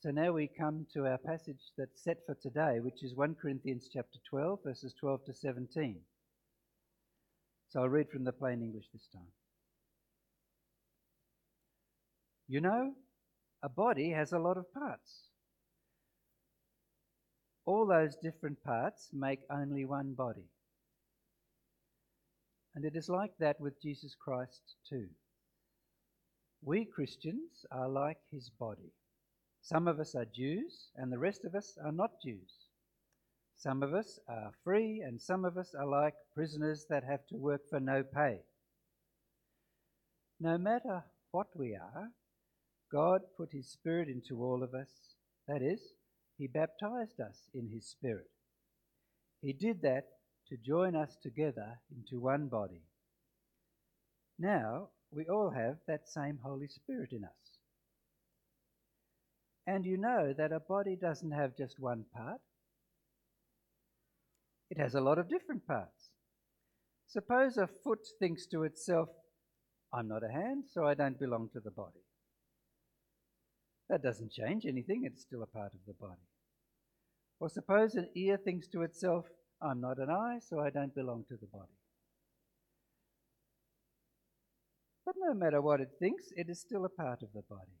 So 0.01 0.11
now 0.11 0.33
we 0.33 0.47
come 0.55 0.85
to 0.93 1.07
our 1.07 1.17
passage 1.17 1.71
that's 1.75 2.03
set 2.03 2.17
for 2.27 2.35
today, 2.35 2.79
which 2.79 3.01
is 3.01 3.15
1 3.15 3.37
Corinthians 3.41 3.89
chapter 3.91 4.19
12, 4.29 4.59
verses 4.63 4.93
12 4.99 5.25
to 5.25 5.33
17. 5.33 5.99
So 7.69 7.79
I'll 7.79 7.89
read 7.89 8.11
from 8.11 8.23
the 8.23 8.33
plain 8.33 8.61
English 8.61 8.85
this 8.93 9.07
time. 9.11 9.31
You 12.53 12.61
know, 12.61 12.93
a 13.63 13.67
body 13.67 14.11
has 14.11 14.31
a 14.31 14.37
lot 14.37 14.57
of 14.57 14.71
parts. 14.75 15.23
All 17.65 17.87
those 17.87 18.15
different 18.21 18.63
parts 18.63 19.09
make 19.11 19.39
only 19.49 19.85
one 19.85 20.13
body. 20.13 20.45
And 22.75 22.85
it 22.85 22.95
is 22.95 23.09
like 23.09 23.31
that 23.39 23.59
with 23.59 23.81
Jesus 23.81 24.13
Christ 24.13 24.75
too. 24.87 25.07
We 26.63 26.85
Christians 26.85 27.65
are 27.71 27.89
like 27.89 28.19
his 28.31 28.51
body. 28.59 28.93
Some 29.63 29.87
of 29.87 29.99
us 29.99 30.13
are 30.13 30.25
Jews, 30.25 30.89
and 30.95 31.11
the 31.11 31.17
rest 31.17 31.45
of 31.45 31.55
us 31.55 31.75
are 31.83 31.91
not 31.91 32.21
Jews. 32.23 32.67
Some 33.57 33.81
of 33.81 33.95
us 33.95 34.19
are 34.29 34.51
free, 34.63 35.01
and 35.03 35.19
some 35.19 35.43
of 35.43 35.57
us 35.57 35.73
are 35.73 35.87
like 35.87 36.13
prisoners 36.35 36.85
that 36.91 37.03
have 37.03 37.25
to 37.29 37.35
work 37.35 37.61
for 37.67 37.79
no 37.79 38.03
pay. 38.03 38.41
No 40.39 40.59
matter 40.59 41.03
what 41.31 41.47
we 41.55 41.73
are, 41.73 42.11
God 42.93 43.21
put 43.35 43.49
His 43.51 43.67
Spirit 43.67 44.07
into 44.07 44.43
all 44.43 44.61
of 44.61 44.75
us. 44.75 44.91
That 45.47 45.63
is, 45.63 45.81
He 46.37 46.47
baptized 46.47 47.19
us 47.19 47.49
in 47.53 47.69
His 47.73 47.87
Spirit. 47.87 48.29
He 49.41 49.51
did 49.51 49.81
that 49.81 50.05
to 50.49 50.57
join 50.57 50.95
us 50.95 51.17
together 51.21 51.79
into 51.91 52.21
one 52.23 52.47
body. 52.47 52.83
Now, 54.37 54.89
we 55.11 55.25
all 55.25 55.49
have 55.49 55.77
that 55.87 56.07
same 56.07 56.39
Holy 56.43 56.67
Spirit 56.67 57.09
in 57.11 57.23
us. 57.23 57.31
And 59.65 59.85
you 59.85 59.97
know 59.97 60.33
that 60.37 60.51
a 60.51 60.59
body 60.59 60.95
doesn't 60.95 61.31
have 61.31 61.57
just 61.57 61.79
one 61.79 62.05
part, 62.15 62.41
it 64.69 64.79
has 64.79 64.95
a 64.95 65.01
lot 65.01 65.17
of 65.17 65.29
different 65.29 65.65
parts. 65.65 66.09
Suppose 67.07 67.57
a 67.57 67.67
foot 67.83 67.99
thinks 68.19 68.45
to 68.47 68.63
itself, 68.63 69.09
I'm 69.93 70.07
not 70.07 70.23
a 70.23 70.31
hand, 70.31 70.65
so 70.71 70.85
I 70.85 70.95
don't 70.95 71.19
belong 71.19 71.49
to 71.53 71.59
the 71.59 71.71
body. 71.71 72.01
That 73.89 74.01
doesn't 74.01 74.31
change 74.31 74.65
anything, 74.65 75.03
it's 75.05 75.21
still 75.21 75.43
a 75.43 75.47
part 75.47 75.73
of 75.73 75.79
the 75.85 75.93
body. 75.93 76.21
Or 77.39 77.49
suppose 77.49 77.95
an 77.95 78.09
ear 78.15 78.37
thinks 78.37 78.67
to 78.69 78.81
itself, 78.83 79.25
I'm 79.61 79.81
not 79.81 79.99
an 79.99 80.09
eye, 80.09 80.39
so 80.39 80.59
I 80.59 80.69
don't 80.69 80.95
belong 80.95 81.25
to 81.29 81.35
the 81.35 81.47
body. 81.47 81.73
But 85.05 85.15
no 85.17 85.33
matter 85.33 85.61
what 85.61 85.81
it 85.81 85.89
thinks, 85.99 86.25
it 86.35 86.47
is 86.49 86.61
still 86.61 86.85
a 86.85 86.89
part 86.89 87.21
of 87.21 87.29
the 87.33 87.43
body. 87.49 87.77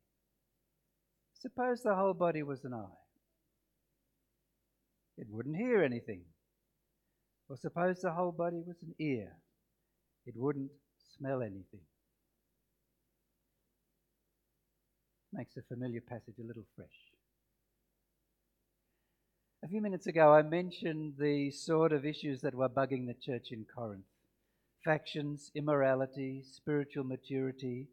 Suppose 1.33 1.81
the 1.81 1.95
whole 1.95 2.13
body 2.13 2.43
was 2.43 2.63
an 2.65 2.73
eye. 2.73 2.99
It 5.17 5.27
wouldn't 5.29 5.57
hear 5.57 5.83
anything. 5.83 6.21
Or 7.49 7.57
suppose 7.57 8.01
the 8.01 8.11
whole 8.11 8.31
body 8.31 8.61
was 8.65 8.77
an 8.81 8.95
ear. 8.99 9.33
It 10.25 10.35
wouldn't 10.35 10.71
smell 11.17 11.41
anything. 11.41 11.85
Makes 15.33 15.57
a 15.57 15.63
familiar 15.63 15.99
passage 15.99 16.35
a 16.39 16.45
little 16.45 16.65
fresh. 16.75 16.87
A 19.63 19.67
few 19.67 19.81
minutes 19.81 20.05
ago, 20.05 20.31
I 20.31 20.43
mentioned 20.43 21.15
the 21.17 21.49
sort 21.49 21.91
of 21.91 22.05
issues 22.05 22.41
that 22.41 22.53
were 22.53 22.69
bugging 22.69 23.07
the 23.07 23.15
church 23.15 23.47
in 23.51 23.65
Corinth 23.65 24.05
factions, 24.85 25.49
immorality, 25.55 26.43
spiritual 26.43 27.05
maturity, 27.05 27.87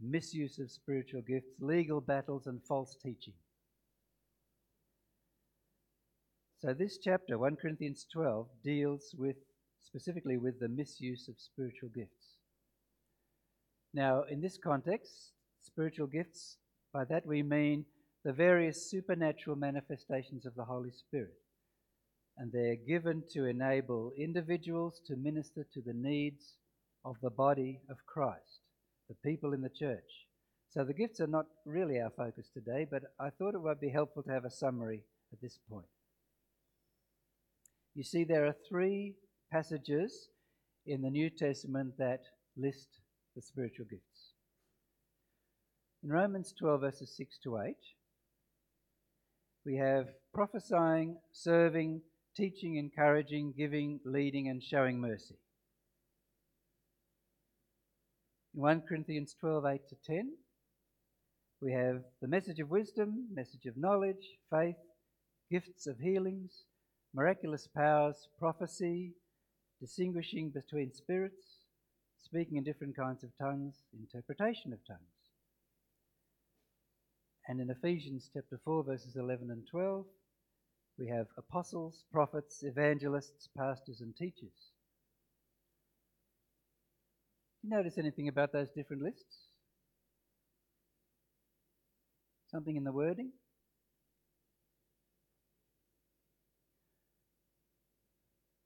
misuse 0.00 0.58
of 0.58 0.70
spiritual 0.70 1.22
gifts, 1.22 1.54
legal 1.60 2.00
battles, 2.00 2.46
and 2.46 2.62
false 2.68 2.94
teaching. 3.02 3.32
So, 6.60 6.72
this 6.72 6.98
chapter, 7.02 7.38
1 7.38 7.56
Corinthians 7.56 8.06
12, 8.12 8.46
deals 8.62 9.14
with 9.18 9.36
specifically 9.82 10.36
with 10.36 10.60
the 10.60 10.68
misuse 10.68 11.26
of 11.28 11.34
spiritual 11.38 11.88
gifts. 11.88 12.36
Now, 13.94 14.24
in 14.30 14.40
this 14.40 14.58
context, 14.62 15.32
spiritual 15.62 16.06
gifts, 16.06 16.58
by 16.96 17.04
that 17.04 17.26
we 17.26 17.42
mean 17.42 17.84
the 18.24 18.32
various 18.32 18.90
supernatural 18.90 19.54
manifestations 19.54 20.46
of 20.46 20.54
the 20.54 20.64
Holy 20.64 20.90
Spirit. 20.90 21.36
And 22.38 22.50
they're 22.50 22.76
given 22.88 23.22
to 23.34 23.44
enable 23.44 24.12
individuals 24.18 25.02
to 25.06 25.16
minister 25.16 25.66
to 25.74 25.82
the 25.84 25.92
needs 25.92 26.54
of 27.04 27.16
the 27.22 27.28
body 27.28 27.80
of 27.90 27.98
Christ 28.06 28.60
the 29.10 29.14
people 29.22 29.52
in 29.52 29.60
the 29.60 29.68
church. 29.68 30.26
So 30.70 30.84
the 30.84 30.94
gifts 30.94 31.20
are 31.20 31.26
not 31.26 31.46
really 31.66 32.00
our 32.00 32.10
focus 32.16 32.48
today, 32.52 32.86
but 32.90 33.02
I 33.20 33.28
thought 33.28 33.54
it 33.54 33.62
would 33.62 33.78
be 33.78 33.90
helpful 33.90 34.22
to 34.22 34.32
have 34.32 34.46
a 34.46 34.50
summary 34.50 35.02
at 35.34 35.40
this 35.40 35.58
point. 35.70 35.86
You 37.94 38.04
see, 38.04 38.24
there 38.24 38.46
are 38.46 38.56
three 38.68 39.14
passages 39.52 40.28
in 40.86 41.02
the 41.02 41.10
New 41.10 41.28
Testament 41.28 41.98
that 41.98 42.22
list 42.56 42.88
the 43.36 43.42
spiritual 43.42 43.84
gifts. 43.88 44.15
In 46.02 46.10
Romans 46.10 46.52
12, 46.58 46.80
verses 46.80 47.14
6 47.16 47.38
to 47.44 47.58
8, 47.58 47.74
we 49.64 49.76
have 49.76 50.06
prophesying, 50.32 51.16
serving, 51.32 52.00
teaching, 52.36 52.76
encouraging, 52.76 53.54
giving, 53.56 54.00
leading, 54.04 54.48
and 54.48 54.62
showing 54.62 55.00
mercy. 55.00 55.36
In 58.54 58.60
1 58.60 58.82
Corinthians 58.88 59.34
12 59.40 59.64
8 59.66 59.88
to 59.88 59.96
10, 60.06 60.32
we 61.60 61.72
have 61.72 62.02
the 62.20 62.28
message 62.28 62.60
of 62.60 62.70
wisdom, 62.70 63.26
message 63.34 63.66
of 63.66 63.76
knowledge, 63.76 64.38
faith, 64.50 64.76
gifts 65.50 65.86
of 65.86 65.98
healings, 65.98 66.64
miraculous 67.14 67.66
powers, 67.66 68.28
prophecy, 68.38 69.14
distinguishing 69.80 70.50
between 70.50 70.92
spirits, 70.92 71.64
speaking 72.18 72.58
in 72.58 72.64
different 72.64 72.94
kinds 72.94 73.24
of 73.24 73.30
tongues, 73.38 73.76
interpretation 73.98 74.72
of 74.72 74.78
tongues. 74.86 75.15
And 77.48 77.60
in 77.60 77.70
Ephesians 77.70 78.28
chapter 78.32 78.58
4, 78.64 78.82
verses 78.82 79.14
11 79.16 79.50
and 79.50 79.64
12, 79.70 80.04
we 80.98 81.06
have 81.08 81.26
apostles, 81.38 82.04
prophets, 82.12 82.62
evangelists, 82.62 83.48
pastors, 83.56 84.00
and 84.00 84.16
teachers 84.16 84.72
Do 87.62 87.68
you 87.68 87.76
notice 87.76 87.98
anything 87.98 88.28
about 88.28 88.52
those 88.52 88.70
different 88.70 89.02
lists? 89.02 89.48
Something 92.50 92.76
in 92.76 92.84
the 92.84 92.92
wording? 92.92 93.32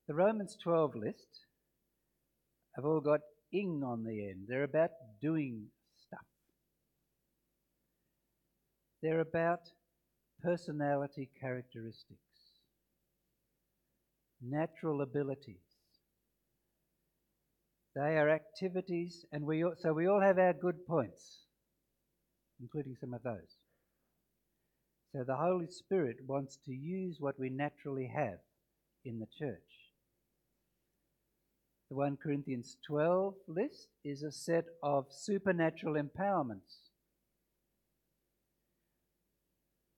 The 0.07 0.15
Romans 0.15 0.57
12 0.63 0.97
list 0.97 1.47
have 2.77 2.85
all 2.85 3.01
got 3.01 3.21
ing 3.53 3.83
on 3.85 4.05
the 4.05 4.29
end. 4.29 4.47
They're 4.49 4.65
about 4.65 4.91
doing 5.21 5.67
They're 9.03 9.21
about 9.21 9.61
personality 10.43 11.31
characteristics, 11.41 12.21
natural 14.43 15.03
abilities. 15.03 15.57
They 17.95 18.19
are 18.19 18.31
activities, 18.31 19.25
and 19.33 19.45
we 19.45 19.65
all, 19.65 19.75
so 19.77 19.93
we 19.93 20.07
all 20.07 20.21
have 20.21 20.39
our 20.39 20.53
good 20.53 20.87
points, 20.87 21.41
including 22.61 22.97
some 23.01 23.15
of 23.15 23.23
those. 23.23 23.57
So 25.13 25.25
the 25.27 25.37
Holy 25.37 25.67
Spirit 25.67 26.19
wants 26.27 26.59
to 26.67 26.73
use 26.73 27.17
what 27.19 27.39
we 27.39 27.51
naturally 27.51 28.11
have 28.15 28.39
in 29.05 29.19
the 29.19 29.27
church. 29.39 29.59
The 31.91 31.97
1 31.97 32.19
Corinthians 32.23 32.77
12 32.87 33.35
list 33.49 33.89
is 34.05 34.23
a 34.23 34.31
set 34.31 34.67
of 34.83 35.07
supernatural 35.11 35.95
empowerments. 35.95 36.90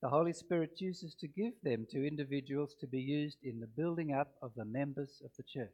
The 0.03 0.09
Holy 0.09 0.33
Spirit 0.33 0.75
chooses 0.75 1.15
to 1.21 1.29
give 1.29 1.53
them 1.63 1.87
to 1.91 2.05
individuals 2.05 2.75
to 2.81 2.87
be 2.87 2.99
used 2.99 3.37
in 3.41 3.61
the 3.61 3.67
building 3.67 4.13
up 4.13 4.33
of 4.41 4.51
the 4.53 4.65
members 4.65 5.21
of 5.23 5.31
the 5.37 5.43
church. 5.43 5.69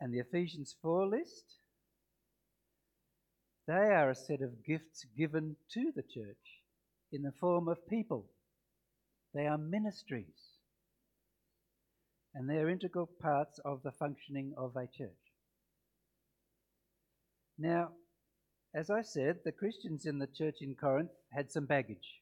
And 0.00 0.14
the 0.14 0.20
Ephesians 0.20 0.76
4 0.80 1.08
list 1.08 1.56
They 3.66 3.72
are 3.72 4.10
a 4.10 4.14
set 4.14 4.42
of 4.42 4.64
gifts 4.64 5.04
given 5.18 5.56
to 5.72 5.90
the 5.96 6.04
church 6.04 6.62
in 7.10 7.22
the 7.22 7.32
form 7.32 7.66
of 7.66 7.88
people. 7.88 8.26
They 9.34 9.48
are 9.48 9.58
ministries. 9.58 10.60
And 12.32 12.48
they 12.48 12.58
are 12.58 12.68
integral 12.68 13.10
parts 13.20 13.58
of 13.64 13.82
the 13.82 13.90
functioning 13.90 14.54
of 14.56 14.76
a 14.76 14.86
church. 14.86 15.10
Now, 17.58 17.90
as 18.72 18.88
I 18.88 19.02
said, 19.02 19.40
the 19.44 19.50
Christians 19.50 20.06
in 20.06 20.20
the 20.20 20.28
church 20.28 20.58
in 20.60 20.76
Corinth 20.76 21.10
had 21.32 21.50
some 21.50 21.66
baggage, 21.66 22.19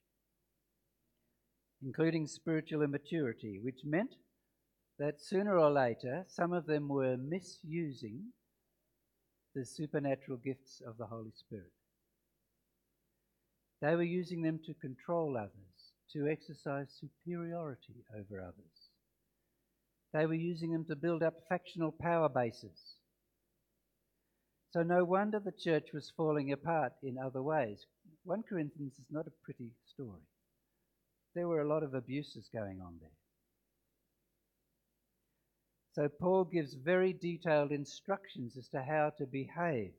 including 1.84 2.26
spiritual 2.26 2.82
immaturity, 2.82 3.60
which 3.62 3.80
meant 3.84 4.14
that 4.98 5.20
sooner 5.20 5.56
or 5.58 5.70
later 5.70 6.24
some 6.28 6.52
of 6.52 6.66
them 6.66 6.88
were 6.88 7.16
misusing 7.16 8.24
the 9.54 9.64
supernatural 9.64 10.38
gifts 10.38 10.82
of 10.86 10.96
the 10.98 11.06
Holy 11.06 11.32
Spirit. 11.34 11.72
They 13.80 13.94
were 13.94 14.02
using 14.02 14.42
them 14.42 14.58
to 14.66 14.74
control 14.74 15.36
others, 15.36 15.92
to 16.12 16.28
exercise 16.28 16.88
superiority 17.00 18.04
over 18.16 18.40
others. 18.40 18.88
They 20.12 20.26
were 20.26 20.34
using 20.34 20.72
them 20.72 20.84
to 20.86 20.96
build 20.96 21.22
up 21.22 21.34
factional 21.48 21.92
power 21.92 22.28
bases. 22.28 22.96
So, 24.70 24.82
no 24.82 25.04
wonder 25.04 25.40
the 25.40 25.52
church 25.52 25.88
was 25.94 26.12
falling 26.16 26.52
apart 26.52 26.92
in 27.02 27.16
other 27.18 27.42
ways. 27.42 27.86
1 28.24 28.42
Corinthians 28.48 28.94
is 28.94 29.06
not 29.10 29.26
a 29.26 29.44
pretty 29.44 29.70
story. 29.86 30.26
There 31.38 31.46
were 31.46 31.60
a 31.60 31.68
lot 31.68 31.84
of 31.84 31.94
abuses 31.94 32.50
going 32.52 32.80
on 32.80 32.94
there. 33.00 33.16
So, 35.92 36.08
Paul 36.08 36.42
gives 36.42 36.74
very 36.74 37.12
detailed 37.12 37.70
instructions 37.70 38.56
as 38.56 38.68
to 38.70 38.82
how 38.82 39.12
to 39.18 39.24
behave 39.24 39.92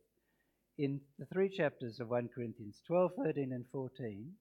in 0.77 0.99
the 1.17 1.25
three 1.27 1.47
chapters 1.47 2.01
of 2.01 2.09
1 2.09 2.27
Corinthians 2.35 2.81
12, 2.85 3.11
13, 3.23 3.53
and 3.53 3.63
14. 3.71 4.33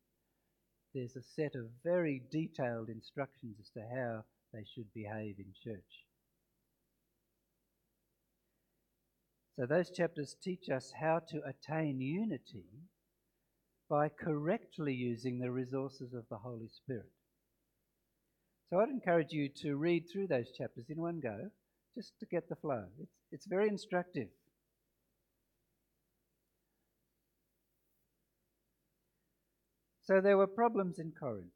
There's 0.92 1.14
a 1.14 1.22
set 1.22 1.54
of 1.54 1.70
very 1.84 2.20
detailed 2.32 2.88
instructions 2.88 3.58
as 3.60 3.70
to 3.70 3.82
how 3.94 4.24
they 4.52 4.64
should 4.64 4.92
behave 4.92 5.36
in 5.38 5.52
church. 5.62 6.04
So, 9.54 9.66
those 9.66 9.90
chapters 9.90 10.34
teach 10.42 10.68
us 10.68 10.92
how 10.98 11.20
to 11.28 11.42
attain 11.46 12.00
unity 12.00 12.66
by 13.88 14.08
correctly 14.08 14.92
using 14.92 15.38
the 15.38 15.50
resources 15.50 16.12
of 16.12 16.24
the 16.30 16.36
Holy 16.36 16.68
Spirit. 16.68 17.10
So, 18.70 18.80
I'd 18.80 18.90
encourage 18.90 19.32
you 19.32 19.48
to 19.62 19.76
read 19.76 20.04
through 20.12 20.26
those 20.26 20.50
chapters 20.56 20.84
in 20.90 21.00
one 21.00 21.20
go 21.20 21.50
just 21.96 22.12
to 22.20 22.26
get 22.26 22.48
the 22.48 22.56
flow. 22.56 22.84
It's, 23.00 23.12
it's 23.32 23.46
very 23.46 23.68
instructive. 23.68 24.28
So, 30.04 30.20
there 30.20 30.36
were 30.36 30.46
problems 30.46 30.98
in 30.98 31.12
Corinth. 31.18 31.46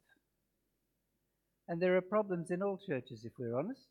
And 1.68 1.80
there 1.80 1.96
are 1.96 2.02
problems 2.02 2.50
in 2.50 2.62
all 2.62 2.78
churches, 2.78 3.24
if 3.24 3.32
we're 3.38 3.58
honest. 3.58 3.86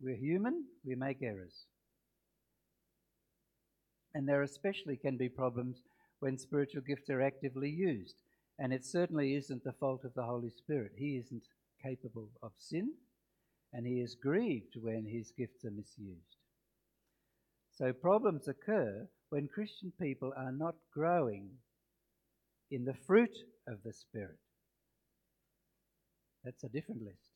We're 0.00 0.16
human, 0.16 0.64
we 0.84 0.94
make 0.94 1.22
errors. 1.22 1.64
And 4.14 4.28
there 4.28 4.42
especially 4.42 4.96
can 4.96 5.16
be 5.16 5.28
problems 5.28 5.78
when 6.20 6.38
spiritual 6.38 6.82
gifts 6.82 7.10
are 7.10 7.22
actively 7.22 7.70
used. 7.70 8.16
And 8.58 8.72
it 8.72 8.84
certainly 8.84 9.34
isn't 9.34 9.64
the 9.64 9.72
fault 9.72 10.04
of 10.04 10.14
the 10.14 10.24
Holy 10.24 10.50
Spirit. 10.50 10.92
He 10.96 11.16
isn't 11.16 11.44
capable 11.82 12.28
of 12.42 12.52
sin, 12.58 12.92
and 13.72 13.86
he 13.86 14.00
is 14.00 14.16
grieved 14.20 14.74
when 14.80 15.06
his 15.06 15.32
gifts 15.36 15.64
are 15.64 15.70
misused. 15.70 16.36
So 17.76 17.92
problems 17.92 18.48
occur 18.48 19.06
when 19.30 19.46
Christian 19.46 19.92
people 20.00 20.32
are 20.36 20.50
not 20.50 20.74
growing 20.92 21.50
in 22.70 22.84
the 22.84 22.96
fruit 23.06 23.36
of 23.68 23.78
the 23.84 23.92
Spirit. 23.92 24.38
That's 26.44 26.64
a 26.64 26.68
different 26.68 27.02
list. 27.02 27.30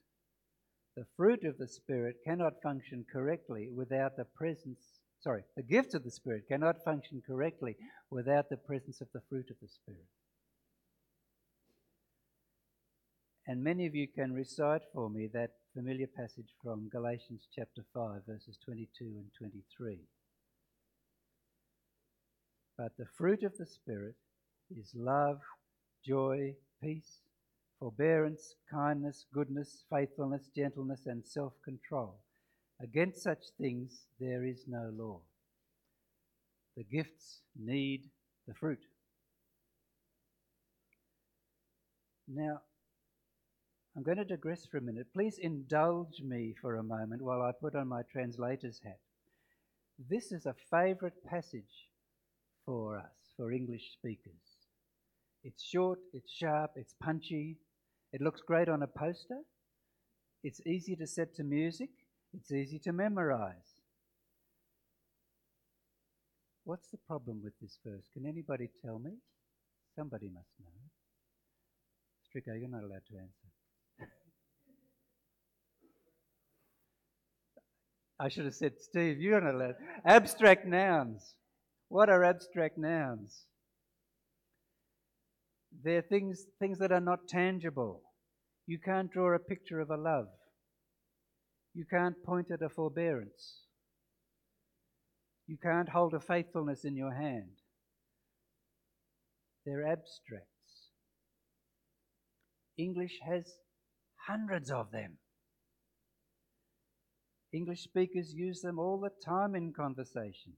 The 0.96 1.06
fruit 1.16 1.44
of 1.44 1.58
the 1.58 1.68
Spirit 1.68 2.16
cannot 2.24 2.60
function 2.62 3.04
correctly 3.10 3.70
without 3.74 4.16
the 4.16 4.24
presence 4.24 5.01
sorry, 5.22 5.44
the 5.56 5.62
gifts 5.62 5.94
of 5.94 6.04
the 6.04 6.10
Spirit 6.10 6.48
cannot 6.48 6.84
function 6.84 7.22
correctly 7.26 7.76
without 8.10 8.48
the 8.50 8.56
presence 8.56 9.00
of 9.00 9.08
the 9.14 9.22
fruit 9.28 9.50
of 9.50 9.56
the 9.62 9.68
Spirit. 9.68 10.08
And 13.46 13.62
many 13.62 13.86
of 13.86 13.94
you 13.94 14.06
can 14.06 14.32
recite 14.32 14.82
for 14.92 15.10
me 15.10 15.28
that 15.32 15.50
familiar 15.74 16.06
passage 16.06 16.54
from 16.62 16.88
Galatians 16.90 17.48
chapter 17.54 17.84
5, 17.92 18.22
verses 18.26 18.58
22 18.64 19.04
and 19.04 19.26
23. 19.36 19.98
But 22.78 22.92
the 22.96 23.06
fruit 23.16 23.42
of 23.42 23.56
the 23.56 23.66
Spirit 23.66 24.14
is 24.70 24.92
love, 24.94 25.40
joy, 26.06 26.54
peace, 26.82 27.20
forbearance, 27.78 28.54
kindness, 28.70 29.26
goodness, 29.32 29.84
faithfulness, 29.90 30.48
gentleness, 30.54 31.06
and 31.06 31.26
self 31.26 31.52
control. 31.64 32.20
Against 32.80 33.22
such 33.22 33.44
things 33.60 34.06
there 34.18 34.44
is 34.44 34.64
no 34.66 34.90
law. 34.96 35.20
The 36.76 36.84
gifts 36.84 37.40
need 37.56 38.10
the 38.46 38.54
fruit. 38.54 38.80
Now, 42.28 42.62
I'm 43.94 44.02
going 44.02 44.16
to 44.16 44.24
digress 44.24 44.64
for 44.64 44.78
a 44.78 44.82
minute. 44.82 45.06
Please 45.12 45.38
indulge 45.38 46.22
me 46.22 46.54
for 46.60 46.76
a 46.76 46.82
moment 46.82 47.20
while 47.20 47.42
I 47.42 47.52
put 47.52 47.74
on 47.74 47.88
my 47.88 48.02
translator's 48.10 48.80
hat. 48.82 48.98
This 50.08 50.32
is 50.32 50.46
a 50.46 50.54
favourite 50.70 51.24
passage 51.28 51.88
for 52.64 52.96
us, 52.96 53.34
for 53.36 53.52
English 53.52 53.92
speakers. 53.92 54.32
It's 55.44 55.62
short, 55.62 55.98
it's 56.14 56.32
sharp, 56.32 56.72
it's 56.76 56.94
punchy, 57.02 57.58
it 58.12 58.20
looks 58.20 58.40
great 58.40 58.68
on 58.68 58.82
a 58.82 58.86
poster, 58.86 59.40
it's 60.42 60.60
easy 60.66 60.96
to 60.96 61.06
set 61.06 61.34
to 61.36 61.44
music, 61.44 61.90
it's 62.34 62.50
easy 62.52 62.78
to 62.80 62.92
memorize. 62.92 63.80
What's 66.64 66.88
the 66.88 66.98
problem 67.08 67.40
with 67.42 67.54
this 67.60 67.78
verse? 67.84 68.04
Can 68.12 68.26
anybody 68.26 68.68
tell 68.84 68.98
me? 68.98 69.12
Somebody 69.96 70.28
must 70.32 70.48
know. 70.60 70.70
Stricker, 72.24 72.58
you're 72.58 72.68
not 72.68 72.84
allowed 72.84 73.04
to 73.10 73.18
answer. 73.18 73.52
I 78.18 78.28
should 78.28 78.44
have 78.44 78.54
said, 78.54 78.74
Steve, 78.78 79.20
you're 79.20 79.40
not 79.40 79.54
allowed. 79.54 79.74
Abstract 80.06 80.64
nouns. 80.64 81.34
What 81.88 82.08
are 82.08 82.22
abstract 82.22 82.78
nouns? 82.78 83.46
They're 85.82 86.02
things, 86.02 86.44
things 86.60 86.78
that 86.78 86.92
are 86.92 87.00
not 87.00 87.26
tangible. 87.28 88.02
You 88.66 88.78
can't 88.78 89.10
draw 89.10 89.34
a 89.34 89.40
picture 89.40 89.80
of 89.80 89.90
a 89.90 89.96
love. 89.96 90.28
You 91.74 91.84
can't 91.88 92.22
point 92.24 92.50
at 92.50 92.62
a 92.62 92.68
forbearance. 92.68 93.62
You 95.46 95.56
can't 95.62 95.88
hold 95.88 96.14
a 96.14 96.20
faithfulness 96.20 96.84
in 96.84 96.96
your 96.96 97.12
hand. 97.12 97.52
They're 99.64 99.86
abstracts. 99.86 100.48
English 102.76 103.18
has 103.26 103.44
hundreds 104.26 104.70
of 104.70 104.90
them. 104.92 105.18
English 107.52 107.82
speakers 107.82 108.32
use 108.32 108.60
them 108.62 108.78
all 108.78 108.98
the 108.98 109.10
time 109.24 109.54
in 109.54 109.72
conversation, 109.72 110.54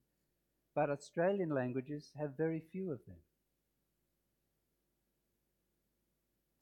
but 0.74 0.90
Australian 0.90 1.50
languages 1.50 2.12
have 2.18 2.36
very 2.36 2.62
few 2.70 2.92
of 2.92 3.00
them. 3.06 3.16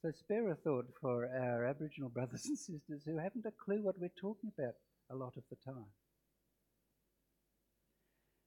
So 0.03 0.11
spare 0.11 0.51
a 0.51 0.55
thought 0.55 0.87
for 0.99 1.25
our 1.27 1.65
Aboriginal 1.65 2.09
brothers 2.13 2.45
and 2.45 2.57
sisters 2.57 3.03
who 3.05 3.17
haven't 3.17 3.45
a 3.45 3.51
clue 3.63 3.81
what 3.81 3.97
we're 3.97 4.11
talking 4.19 4.51
about 4.57 4.73
a 5.09 5.15
lot 5.15 5.37
of 5.37 5.43
the 5.49 5.55
time. 5.65 5.85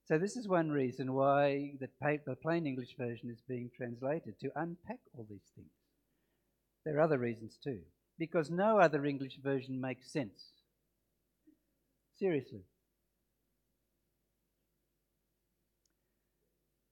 So 0.05 0.19
this 0.19 0.37
is 0.37 0.47
one 0.47 0.69
reason 0.69 1.15
why 1.15 1.73
the, 1.81 1.89
plain 2.43 2.67
English 2.67 2.95
version 2.99 3.31
is 3.31 3.41
being 3.49 3.71
translated, 3.75 4.39
to 4.41 4.51
unpack 4.55 4.99
all 5.15 5.27
these 5.29 5.51
things. 5.57 5.71
There 6.85 6.99
are 6.99 7.01
other 7.01 7.19
reasons 7.19 7.59
too, 7.65 7.81
because 8.19 8.51
no 8.51 8.79
other 8.79 9.07
English 9.07 9.39
version 9.43 9.81
makes 9.81 10.13
sense. 10.13 10.53
Seriously. 12.19 12.65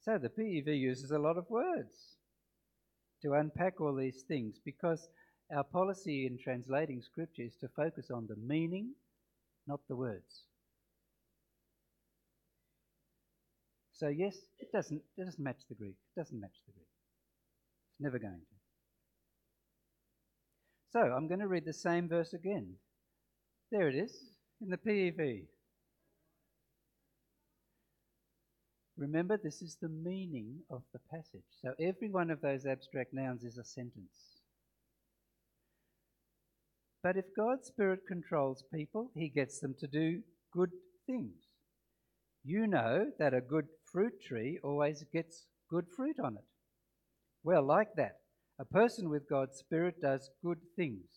So 0.01 0.17
the 0.17 0.31
PEV 0.31 0.69
uses 0.81 1.11
a 1.11 1.19
lot 1.19 1.37
of 1.37 1.51
words 1.51 2.14
to 3.25 3.33
unpack 3.33 3.81
all 3.81 3.95
these 3.95 4.23
things 4.29 4.57
because 4.65 5.09
our 5.55 5.65
policy 5.65 6.27
in 6.27 6.39
translating 6.39 7.03
scripture 7.03 7.43
is 7.43 7.57
to 7.61 7.69
focus 7.69 8.11
on 8.13 8.27
the 8.27 8.37
meaning, 8.37 8.91
not 9.67 9.81
the 9.89 9.97
words. 9.97 10.45
So 13.95 14.09
yes, 14.09 14.37
it 14.59 14.73
doesn't 14.73 15.03
it 15.17 15.25
doesn't 15.25 15.43
match 15.43 15.63
the 15.69 15.75
Greek. 15.75 15.97
It 16.17 16.21
doesn't 16.21 16.41
match 16.41 16.57
the 16.67 16.73
Greek. 16.73 16.89
It's 17.93 18.01
never 18.01 18.19
going 18.19 18.41
to. 18.41 18.55
So 20.93 21.01
I'm 21.01 21.29
going 21.29 21.41
to 21.41 21.49
read 21.49 21.65
the 21.65 21.73
same 21.73 22.09
verse 22.09 22.35
again. 22.35 22.75
There 23.71 23.89
it 23.89 23.95
is 23.95 24.15
in 24.61 24.71
the 24.71 24.77
PEV. 24.77 25.47
Remember, 28.97 29.37
this 29.37 29.61
is 29.61 29.77
the 29.81 29.89
meaning 29.89 30.61
of 30.71 30.83
the 30.93 31.01
passage. 31.11 31.45
So 31.61 31.75
every 31.81 32.09
one 32.11 32.31
of 32.31 32.41
those 32.41 32.65
abstract 32.65 33.13
nouns 33.13 33.43
is 33.43 33.59
a 33.59 33.65
sentence. 33.65 34.41
But 37.03 37.17
if 37.17 37.25
God's 37.37 37.67
Spirit 37.67 38.01
controls 38.07 38.65
people, 38.73 39.11
He 39.15 39.29
gets 39.29 39.59
them 39.59 39.75
to 39.81 39.87
do 39.87 40.21
good 40.53 40.71
things. 41.07 41.35
You 42.45 42.67
know 42.67 43.07
that 43.19 43.35
a 43.35 43.41
good 43.41 43.67
fruit 43.91 44.15
tree 44.27 44.59
always 44.63 45.05
gets 45.13 45.47
good 45.69 45.87
fruit 45.97 46.17
on 46.23 46.37
it. 46.37 46.45
Well, 47.43 47.67
like 47.67 47.95
that, 47.97 48.19
a 48.59 48.65
person 48.65 49.11
with 49.11 49.29
God's 49.29 49.59
Spirit 49.59 50.01
does 50.01 50.31
good 50.43 50.59
things. 50.77 51.09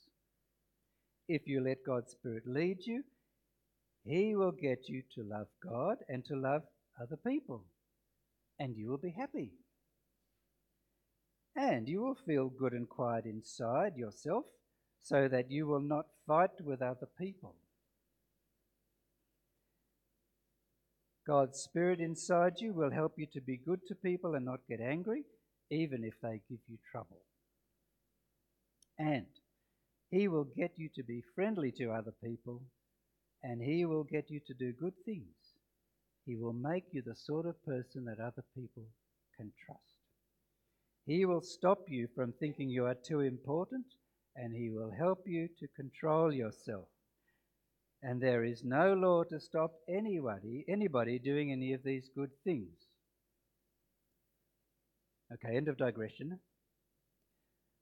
If 1.29 1.43
you 1.45 1.61
let 1.63 1.85
God's 1.85 2.11
Spirit 2.11 2.43
lead 2.47 2.77
you, 2.85 3.03
He 4.03 4.35
will 4.35 4.51
get 4.51 4.89
you 4.89 5.03
to 5.15 5.23
love 5.23 5.47
God 5.63 5.97
and 6.09 6.25
to 6.25 6.35
love 6.35 6.63
other 7.01 7.17
people, 7.17 7.65
and 8.59 8.75
you 8.75 8.89
will 8.89 8.97
be 8.97 9.15
happy. 9.17 9.51
And 11.55 11.87
you 11.87 12.01
will 12.01 12.17
feel 12.25 12.49
good 12.49 12.73
and 12.73 12.87
quiet 12.87 13.25
inside 13.25 13.95
yourself 13.95 14.45
so 14.99 15.27
that 15.27 15.49
you 15.49 15.67
will 15.67 15.81
not 15.81 16.05
fight 16.27 16.61
with 16.63 16.81
other 16.81 17.07
people. 17.19 17.55
God's 21.25 21.59
Spirit 21.59 21.99
inside 21.99 22.53
you 22.59 22.73
will 22.73 22.91
help 22.91 23.13
you 23.17 23.27
to 23.33 23.41
be 23.41 23.57
good 23.57 23.81
to 23.87 23.95
people 23.95 24.35
and 24.35 24.45
not 24.45 24.61
get 24.69 24.79
angry, 24.79 25.23
even 25.69 26.03
if 26.03 26.13
they 26.21 26.41
give 26.49 26.59
you 26.67 26.77
trouble. 26.89 27.21
And 28.97 29.25
He 30.09 30.27
will 30.27 30.45
get 30.45 30.71
you 30.77 30.89
to 30.95 31.03
be 31.03 31.23
friendly 31.35 31.71
to 31.77 31.91
other 31.91 32.13
people, 32.23 32.61
and 33.43 33.61
He 33.61 33.85
will 33.85 34.05
get 34.05 34.29
you 34.29 34.39
to 34.47 34.53
do 34.53 34.71
good 34.71 34.93
things. 35.05 35.35
He 36.27 36.35
will 36.35 36.53
make 36.53 36.83
you 36.91 37.01
the 37.01 37.15
sort 37.15 37.45
of 37.45 37.63
person 37.63 38.03
that 38.05 38.19
other 38.19 38.43
people 38.53 38.83
can 39.37 39.53
trust. 39.65 39.81
He 41.05 41.23
will 41.23 41.41
stop 41.41 41.85
you 41.87 42.09
from 42.13 42.33
thinking 42.33 42.69
you 42.69 42.85
are 42.85 42.95
too 42.95 43.21
important 43.21 43.85
and 44.35 44.53
He 44.53 44.69
will 44.69 44.91
help 44.91 45.23
you 45.25 45.47
to 45.59 45.67
control 45.69 46.33
yourself. 46.33 46.89
And 48.03 48.21
there 48.21 48.43
is 48.43 48.61
no 48.65 48.93
law 48.93 49.23
to 49.23 49.39
stop 49.39 49.71
anybody, 49.87 50.65
anybody 50.67 51.17
doing 51.17 51.53
any 51.53 51.71
of 51.71 51.83
these 51.83 52.09
good 52.13 52.31
things. 52.43 52.75
Okay, 55.33 55.55
end 55.55 55.69
of 55.69 55.77
digression. 55.77 56.39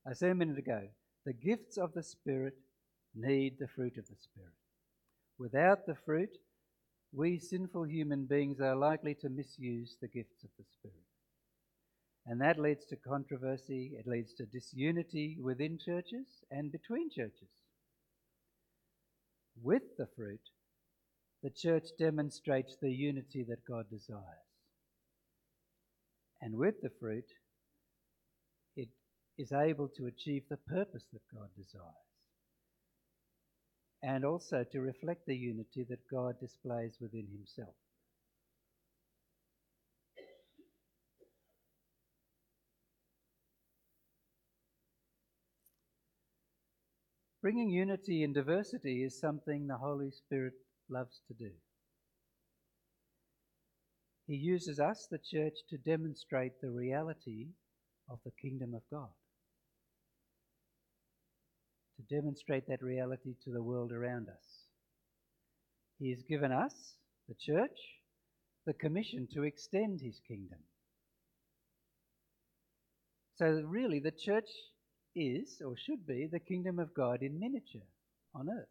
I 0.08 0.14
said 0.14 0.30
a 0.30 0.36
minute 0.36 0.60
ago, 0.60 0.84
the 1.26 1.34
gifts 1.34 1.78
of 1.78 1.94
the 1.94 2.04
Spirit 2.04 2.54
need 3.16 3.58
the 3.60 3.68
fruit 3.68 3.98
of 3.98 4.08
the 4.08 4.16
Spirit. 4.16 4.54
Without 5.40 5.88
the 5.88 5.96
fruit, 6.06 6.38
we 7.16 7.40
sinful 7.40 7.84
human 7.84 8.26
beings 8.26 8.60
are 8.60 8.76
likely 8.76 9.16
to 9.16 9.30
misuse 9.30 9.96
the 10.02 10.08
gifts 10.08 10.44
of 10.44 10.50
the 10.58 10.66
Spirit. 10.78 10.96
And 12.26 12.42
that 12.42 12.60
leads 12.60 12.86
to 12.86 12.96
controversy, 12.96 13.94
it 13.98 14.08
leads 14.08 14.34
to 14.34 14.46
disunity 14.46 15.38
within 15.40 15.78
churches 15.78 16.28
and 16.52 16.72
between 16.72 17.10
churches. 17.10 17.50
With 19.62 19.84
the 19.98 20.08
fruit, 20.16 20.42
the 21.42 21.52
church 21.52 21.86
demonstrates 21.98 22.76
the 22.82 22.92
unity 22.92 23.46
that 23.48 23.66
God 23.66 23.86
desires. 23.90 24.24
And 26.42 26.56
with 26.56 26.82
the 26.82 26.92
fruit, 27.00 27.26
it 28.76 28.90
is 29.38 29.52
able 29.52 29.88
to 29.96 30.08
achieve 30.08 30.44
the 30.50 30.58
purpose 30.58 31.06
that 31.14 31.22
God 31.34 31.50
desires. 31.56 32.15
And 34.04 34.24
also 34.24 34.64
to 34.72 34.80
reflect 34.82 35.26
the 35.26 35.36
unity 35.36 35.86
that 35.90 36.08
God 36.12 36.36
displays 36.40 36.98
within 37.02 37.28
Himself. 37.32 37.76
Bringing 47.42 47.70
unity 47.70 48.24
in 48.24 48.34
diversity 48.34 49.04
is 49.04 49.20
something 49.20 49.68
the 49.68 49.78
Holy 49.78 50.10
Spirit 50.10 50.54
loves 50.90 51.22
to 51.28 51.34
do. 51.36 51.52
He 54.26 54.34
uses 54.34 54.80
us, 54.80 55.08
the 55.12 55.20
church, 55.20 55.54
to 55.70 55.78
demonstrate 55.78 56.60
the 56.60 56.72
reality 56.72 57.50
of 58.10 58.18
the 58.26 58.32
kingdom 58.42 58.74
of 58.74 58.82
God, 58.92 59.12
to 61.98 62.16
demonstrate 62.16 62.68
that 62.68 62.82
reality 62.82 63.36
to 63.44 63.52
the 63.52 63.64
world 63.64 63.92
around 63.92 64.28
us. 64.30 64.66
He 66.00 66.10
has 66.10 66.22
given 66.24 66.52
us, 66.52 66.74
the 67.28 67.36
church, 67.36 67.78
the 68.66 68.74
commission 68.74 69.28
to 69.34 69.44
extend 69.44 70.02
his 70.02 70.20
kingdom. 70.28 70.60
So, 73.38 73.64
really, 73.66 74.00
the 74.00 74.12
church 74.12 74.50
is, 75.16 75.62
or 75.66 75.76
should 75.78 76.06
be, 76.08 76.28
the 76.32 76.40
kingdom 76.40 76.80
of 76.80 76.94
God 76.94 77.22
in 77.22 77.40
miniature 77.40 77.88
on 78.34 78.50
earth. 78.50 78.68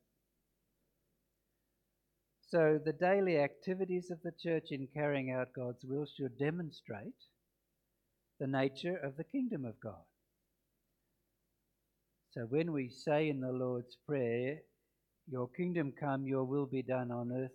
So, 2.50 2.78
the 2.82 2.92
daily 2.92 3.38
activities 3.38 4.10
of 4.10 4.22
the 4.22 4.32
church 4.32 4.66
in 4.70 4.88
carrying 4.94 5.30
out 5.32 5.54
God's 5.54 5.84
will 5.84 6.06
should 6.06 6.38
demonstrate 6.38 7.14
the 8.38 8.46
nature 8.46 8.96
of 8.96 9.16
the 9.16 9.24
kingdom 9.24 9.64
of 9.64 9.80
God. 9.80 10.04
So, 12.34 12.40
when 12.48 12.72
we 12.72 12.88
say 12.88 13.28
in 13.28 13.40
the 13.40 13.52
Lord's 13.52 13.96
Prayer, 14.08 14.58
Your 15.30 15.48
kingdom 15.48 15.92
come, 15.98 16.26
your 16.26 16.42
will 16.42 16.66
be 16.66 16.82
done 16.82 17.12
on 17.12 17.30
earth 17.30 17.52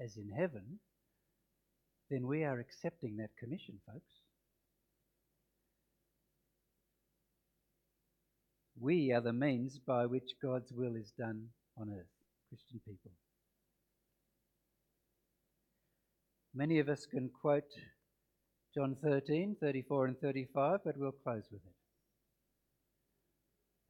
as 0.00 0.16
in 0.16 0.28
heaven, 0.28 0.80
then 2.10 2.26
we 2.26 2.42
are 2.42 2.58
accepting 2.58 3.16
that 3.18 3.30
commission, 3.38 3.78
folks. 3.86 4.10
We 8.80 9.12
are 9.12 9.20
the 9.20 9.32
means 9.32 9.78
by 9.78 10.06
which 10.06 10.34
God's 10.42 10.72
will 10.72 10.96
is 10.96 11.12
done 11.16 11.46
on 11.78 11.88
earth, 11.88 12.10
Christian 12.48 12.80
people. 12.84 13.12
Many 16.52 16.80
of 16.80 16.88
us 16.88 17.06
can 17.06 17.30
quote 17.40 17.70
John 18.74 18.96
13, 19.00 19.56
34 19.60 20.06
and 20.06 20.18
35, 20.18 20.80
but 20.84 20.98
we'll 20.98 21.12
close 21.12 21.44
with 21.52 21.62
it. 21.64 21.81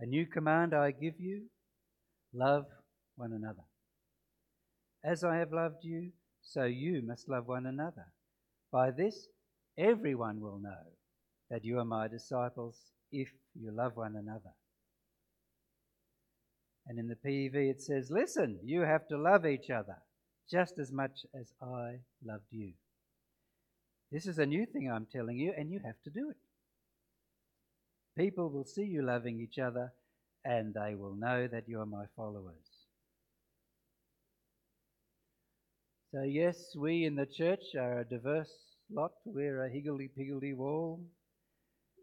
A 0.03 0.07
new 0.07 0.27
command 0.27 0.75
I 0.75 0.91
give 0.91 1.21
you 1.21 1.43
love 2.35 2.65
one 3.15 3.33
another. 3.33 3.63
As 5.05 5.23
I 5.23 5.37
have 5.37 5.53
loved 5.53 5.85
you, 5.85 6.11
so 6.43 6.65
you 6.65 7.03
must 7.07 7.29
love 7.29 7.47
one 7.47 7.67
another. 7.67 8.07
By 8.73 8.91
this, 8.91 9.29
everyone 9.79 10.41
will 10.41 10.59
know 10.59 10.91
that 11.51 11.65
you 11.65 11.79
are 11.79 11.85
my 11.85 12.09
disciples 12.09 12.81
if 13.13 13.29
you 13.55 13.71
love 13.71 13.93
one 13.95 14.17
another. 14.17 14.51
And 16.89 16.99
in 16.99 17.07
the 17.07 17.15
PEV 17.15 17.55
it 17.71 17.81
says, 17.81 18.11
Listen, 18.11 18.59
you 18.65 18.81
have 18.81 19.07
to 19.07 19.17
love 19.17 19.47
each 19.47 19.71
other 19.71 19.99
just 20.51 20.81
as 20.81 20.91
much 20.91 21.25
as 21.41 21.53
I 21.63 22.01
loved 22.27 22.51
you. 22.51 22.73
This 24.11 24.27
is 24.27 24.41
a 24.41 24.47
new 24.47 24.67
thing 24.67 24.91
I'm 24.91 25.07
telling 25.07 25.39
you, 25.39 25.53
and 25.57 25.71
you 25.71 25.79
have 25.85 26.03
to 26.03 26.11
do 26.11 26.31
it. 26.31 26.37
People 28.17 28.51
will 28.51 28.65
see 28.65 28.85
you 28.85 29.03
loving 29.03 29.41
each 29.41 29.59
other, 29.59 29.93
and 30.45 30.75
they 30.75 30.95
will 30.95 31.15
know 31.15 31.49
that 31.49 31.69
you 31.69 31.81
are 31.81 31.87
my 31.87 32.05
followers. 32.17 32.69
So, 36.13 36.23
yes, 36.23 36.75
we 36.77 37.05
in 37.05 37.17
the 37.17 37.27
church 37.27 37.75
are 37.79 38.01
a 38.01 38.05
diverse 38.05 38.53
lot. 38.91 39.13
We're 39.25 39.65
a 39.65 39.71
higgledy 39.71 40.09
piggledy 40.09 40.53
wall. 40.53 41.01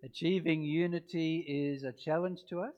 Achieving 0.03 0.63
unity 0.63 1.45
is 1.47 1.83
a 1.83 1.93
challenge 1.93 2.39
to 2.49 2.61
us. 2.61 2.73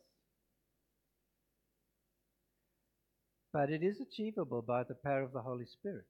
but 3.54 3.70
it 3.70 3.84
is 3.84 4.00
achievable 4.00 4.62
by 4.62 4.84
the 4.84 4.96
power 4.96 5.22
of 5.22 5.34
the 5.34 5.42
Holy 5.42 5.66
Spirit. 5.66 6.06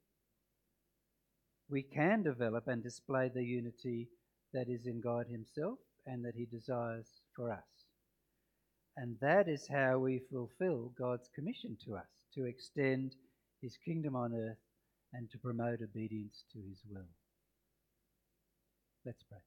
We 1.69 1.83
can 1.83 2.23
develop 2.23 2.67
and 2.67 2.83
display 2.83 3.29
the 3.33 3.43
unity 3.43 4.09
that 4.53 4.67
is 4.69 4.85
in 4.85 5.01
God 5.01 5.25
Himself 5.29 5.79
and 6.05 6.25
that 6.25 6.35
He 6.35 6.45
desires 6.45 7.07
for 7.35 7.51
us. 7.51 7.59
And 8.97 9.17
that 9.21 9.47
is 9.47 9.67
how 9.67 9.99
we 9.99 10.21
fulfill 10.31 10.91
God's 10.97 11.29
commission 11.33 11.77
to 11.85 11.95
us 11.95 12.09
to 12.35 12.45
extend 12.45 13.15
His 13.61 13.77
kingdom 13.85 14.15
on 14.15 14.33
earth 14.33 14.57
and 15.13 15.29
to 15.31 15.37
promote 15.37 15.81
obedience 15.81 16.43
to 16.53 16.59
His 16.59 16.79
will. 16.89 17.07
Let's 19.05 19.23
pray. 19.23 19.39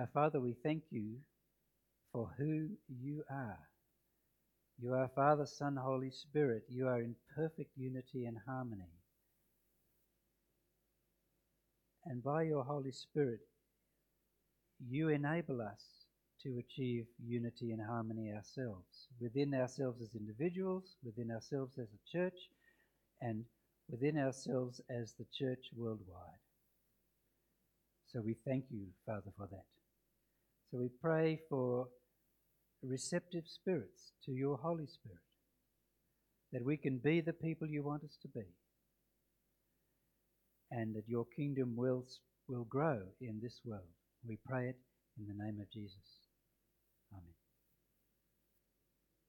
Our 0.00 0.08
Father, 0.12 0.40
we 0.40 0.54
thank 0.62 0.82
you 0.90 1.16
for 2.12 2.30
who 2.36 2.68
you 2.88 3.24
are. 3.30 3.58
You 4.78 4.92
are 4.92 5.10
Father, 5.14 5.46
Son, 5.46 5.76
Holy 5.76 6.10
Spirit. 6.10 6.64
You 6.68 6.88
are 6.88 7.00
in 7.00 7.14
perfect 7.34 7.70
unity 7.76 8.26
and 8.26 8.36
harmony. 8.46 8.90
And 12.06 12.22
by 12.22 12.42
your 12.42 12.64
Holy 12.64 12.92
Spirit, 12.92 13.40
you 14.88 15.08
enable 15.08 15.60
us 15.60 15.82
to 16.42 16.58
achieve 16.58 17.06
unity 17.26 17.72
and 17.72 17.80
harmony 17.84 18.30
ourselves, 18.32 19.08
within 19.20 19.54
ourselves 19.54 20.00
as 20.02 20.14
individuals, 20.14 20.96
within 21.02 21.30
ourselves 21.30 21.78
as 21.78 21.88
a 21.88 22.16
church, 22.16 22.38
and 23.20 23.44
within 23.90 24.18
ourselves 24.18 24.80
as 24.90 25.14
the 25.18 25.26
church 25.36 25.64
worldwide. 25.76 26.40
So 28.12 28.20
we 28.20 28.36
thank 28.46 28.64
you, 28.70 28.86
Father, 29.04 29.32
for 29.36 29.48
that. 29.50 29.64
So 30.70 30.78
we 30.78 30.88
pray 31.02 31.40
for 31.48 31.88
receptive 32.82 33.44
spirits 33.46 34.12
to 34.26 34.32
your 34.32 34.56
Holy 34.58 34.86
Spirit, 34.86 35.18
that 36.52 36.64
we 36.64 36.76
can 36.76 36.98
be 36.98 37.20
the 37.20 37.32
people 37.32 37.66
you 37.66 37.82
want 37.82 38.04
us 38.04 38.16
to 38.22 38.28
be, 38.28 38.46
and 40.70 40.94
that 40.94 41.08
your 41.08 41.26
kingdom 41.36 41.74
will, 41.76 42.04
will 42.48 42.64
grow 42.64 43.00
in 43.20 43.40
this 43.42 43.60
world. 43.64 43.88
We 44.26 44.38
pray 44.46 44.68
it 44.70 44.76
in 45.18 45.26
the 45.26 45.44
name 45.44 45.60
of 45.60 45.70
Jesus. 45.70 46.25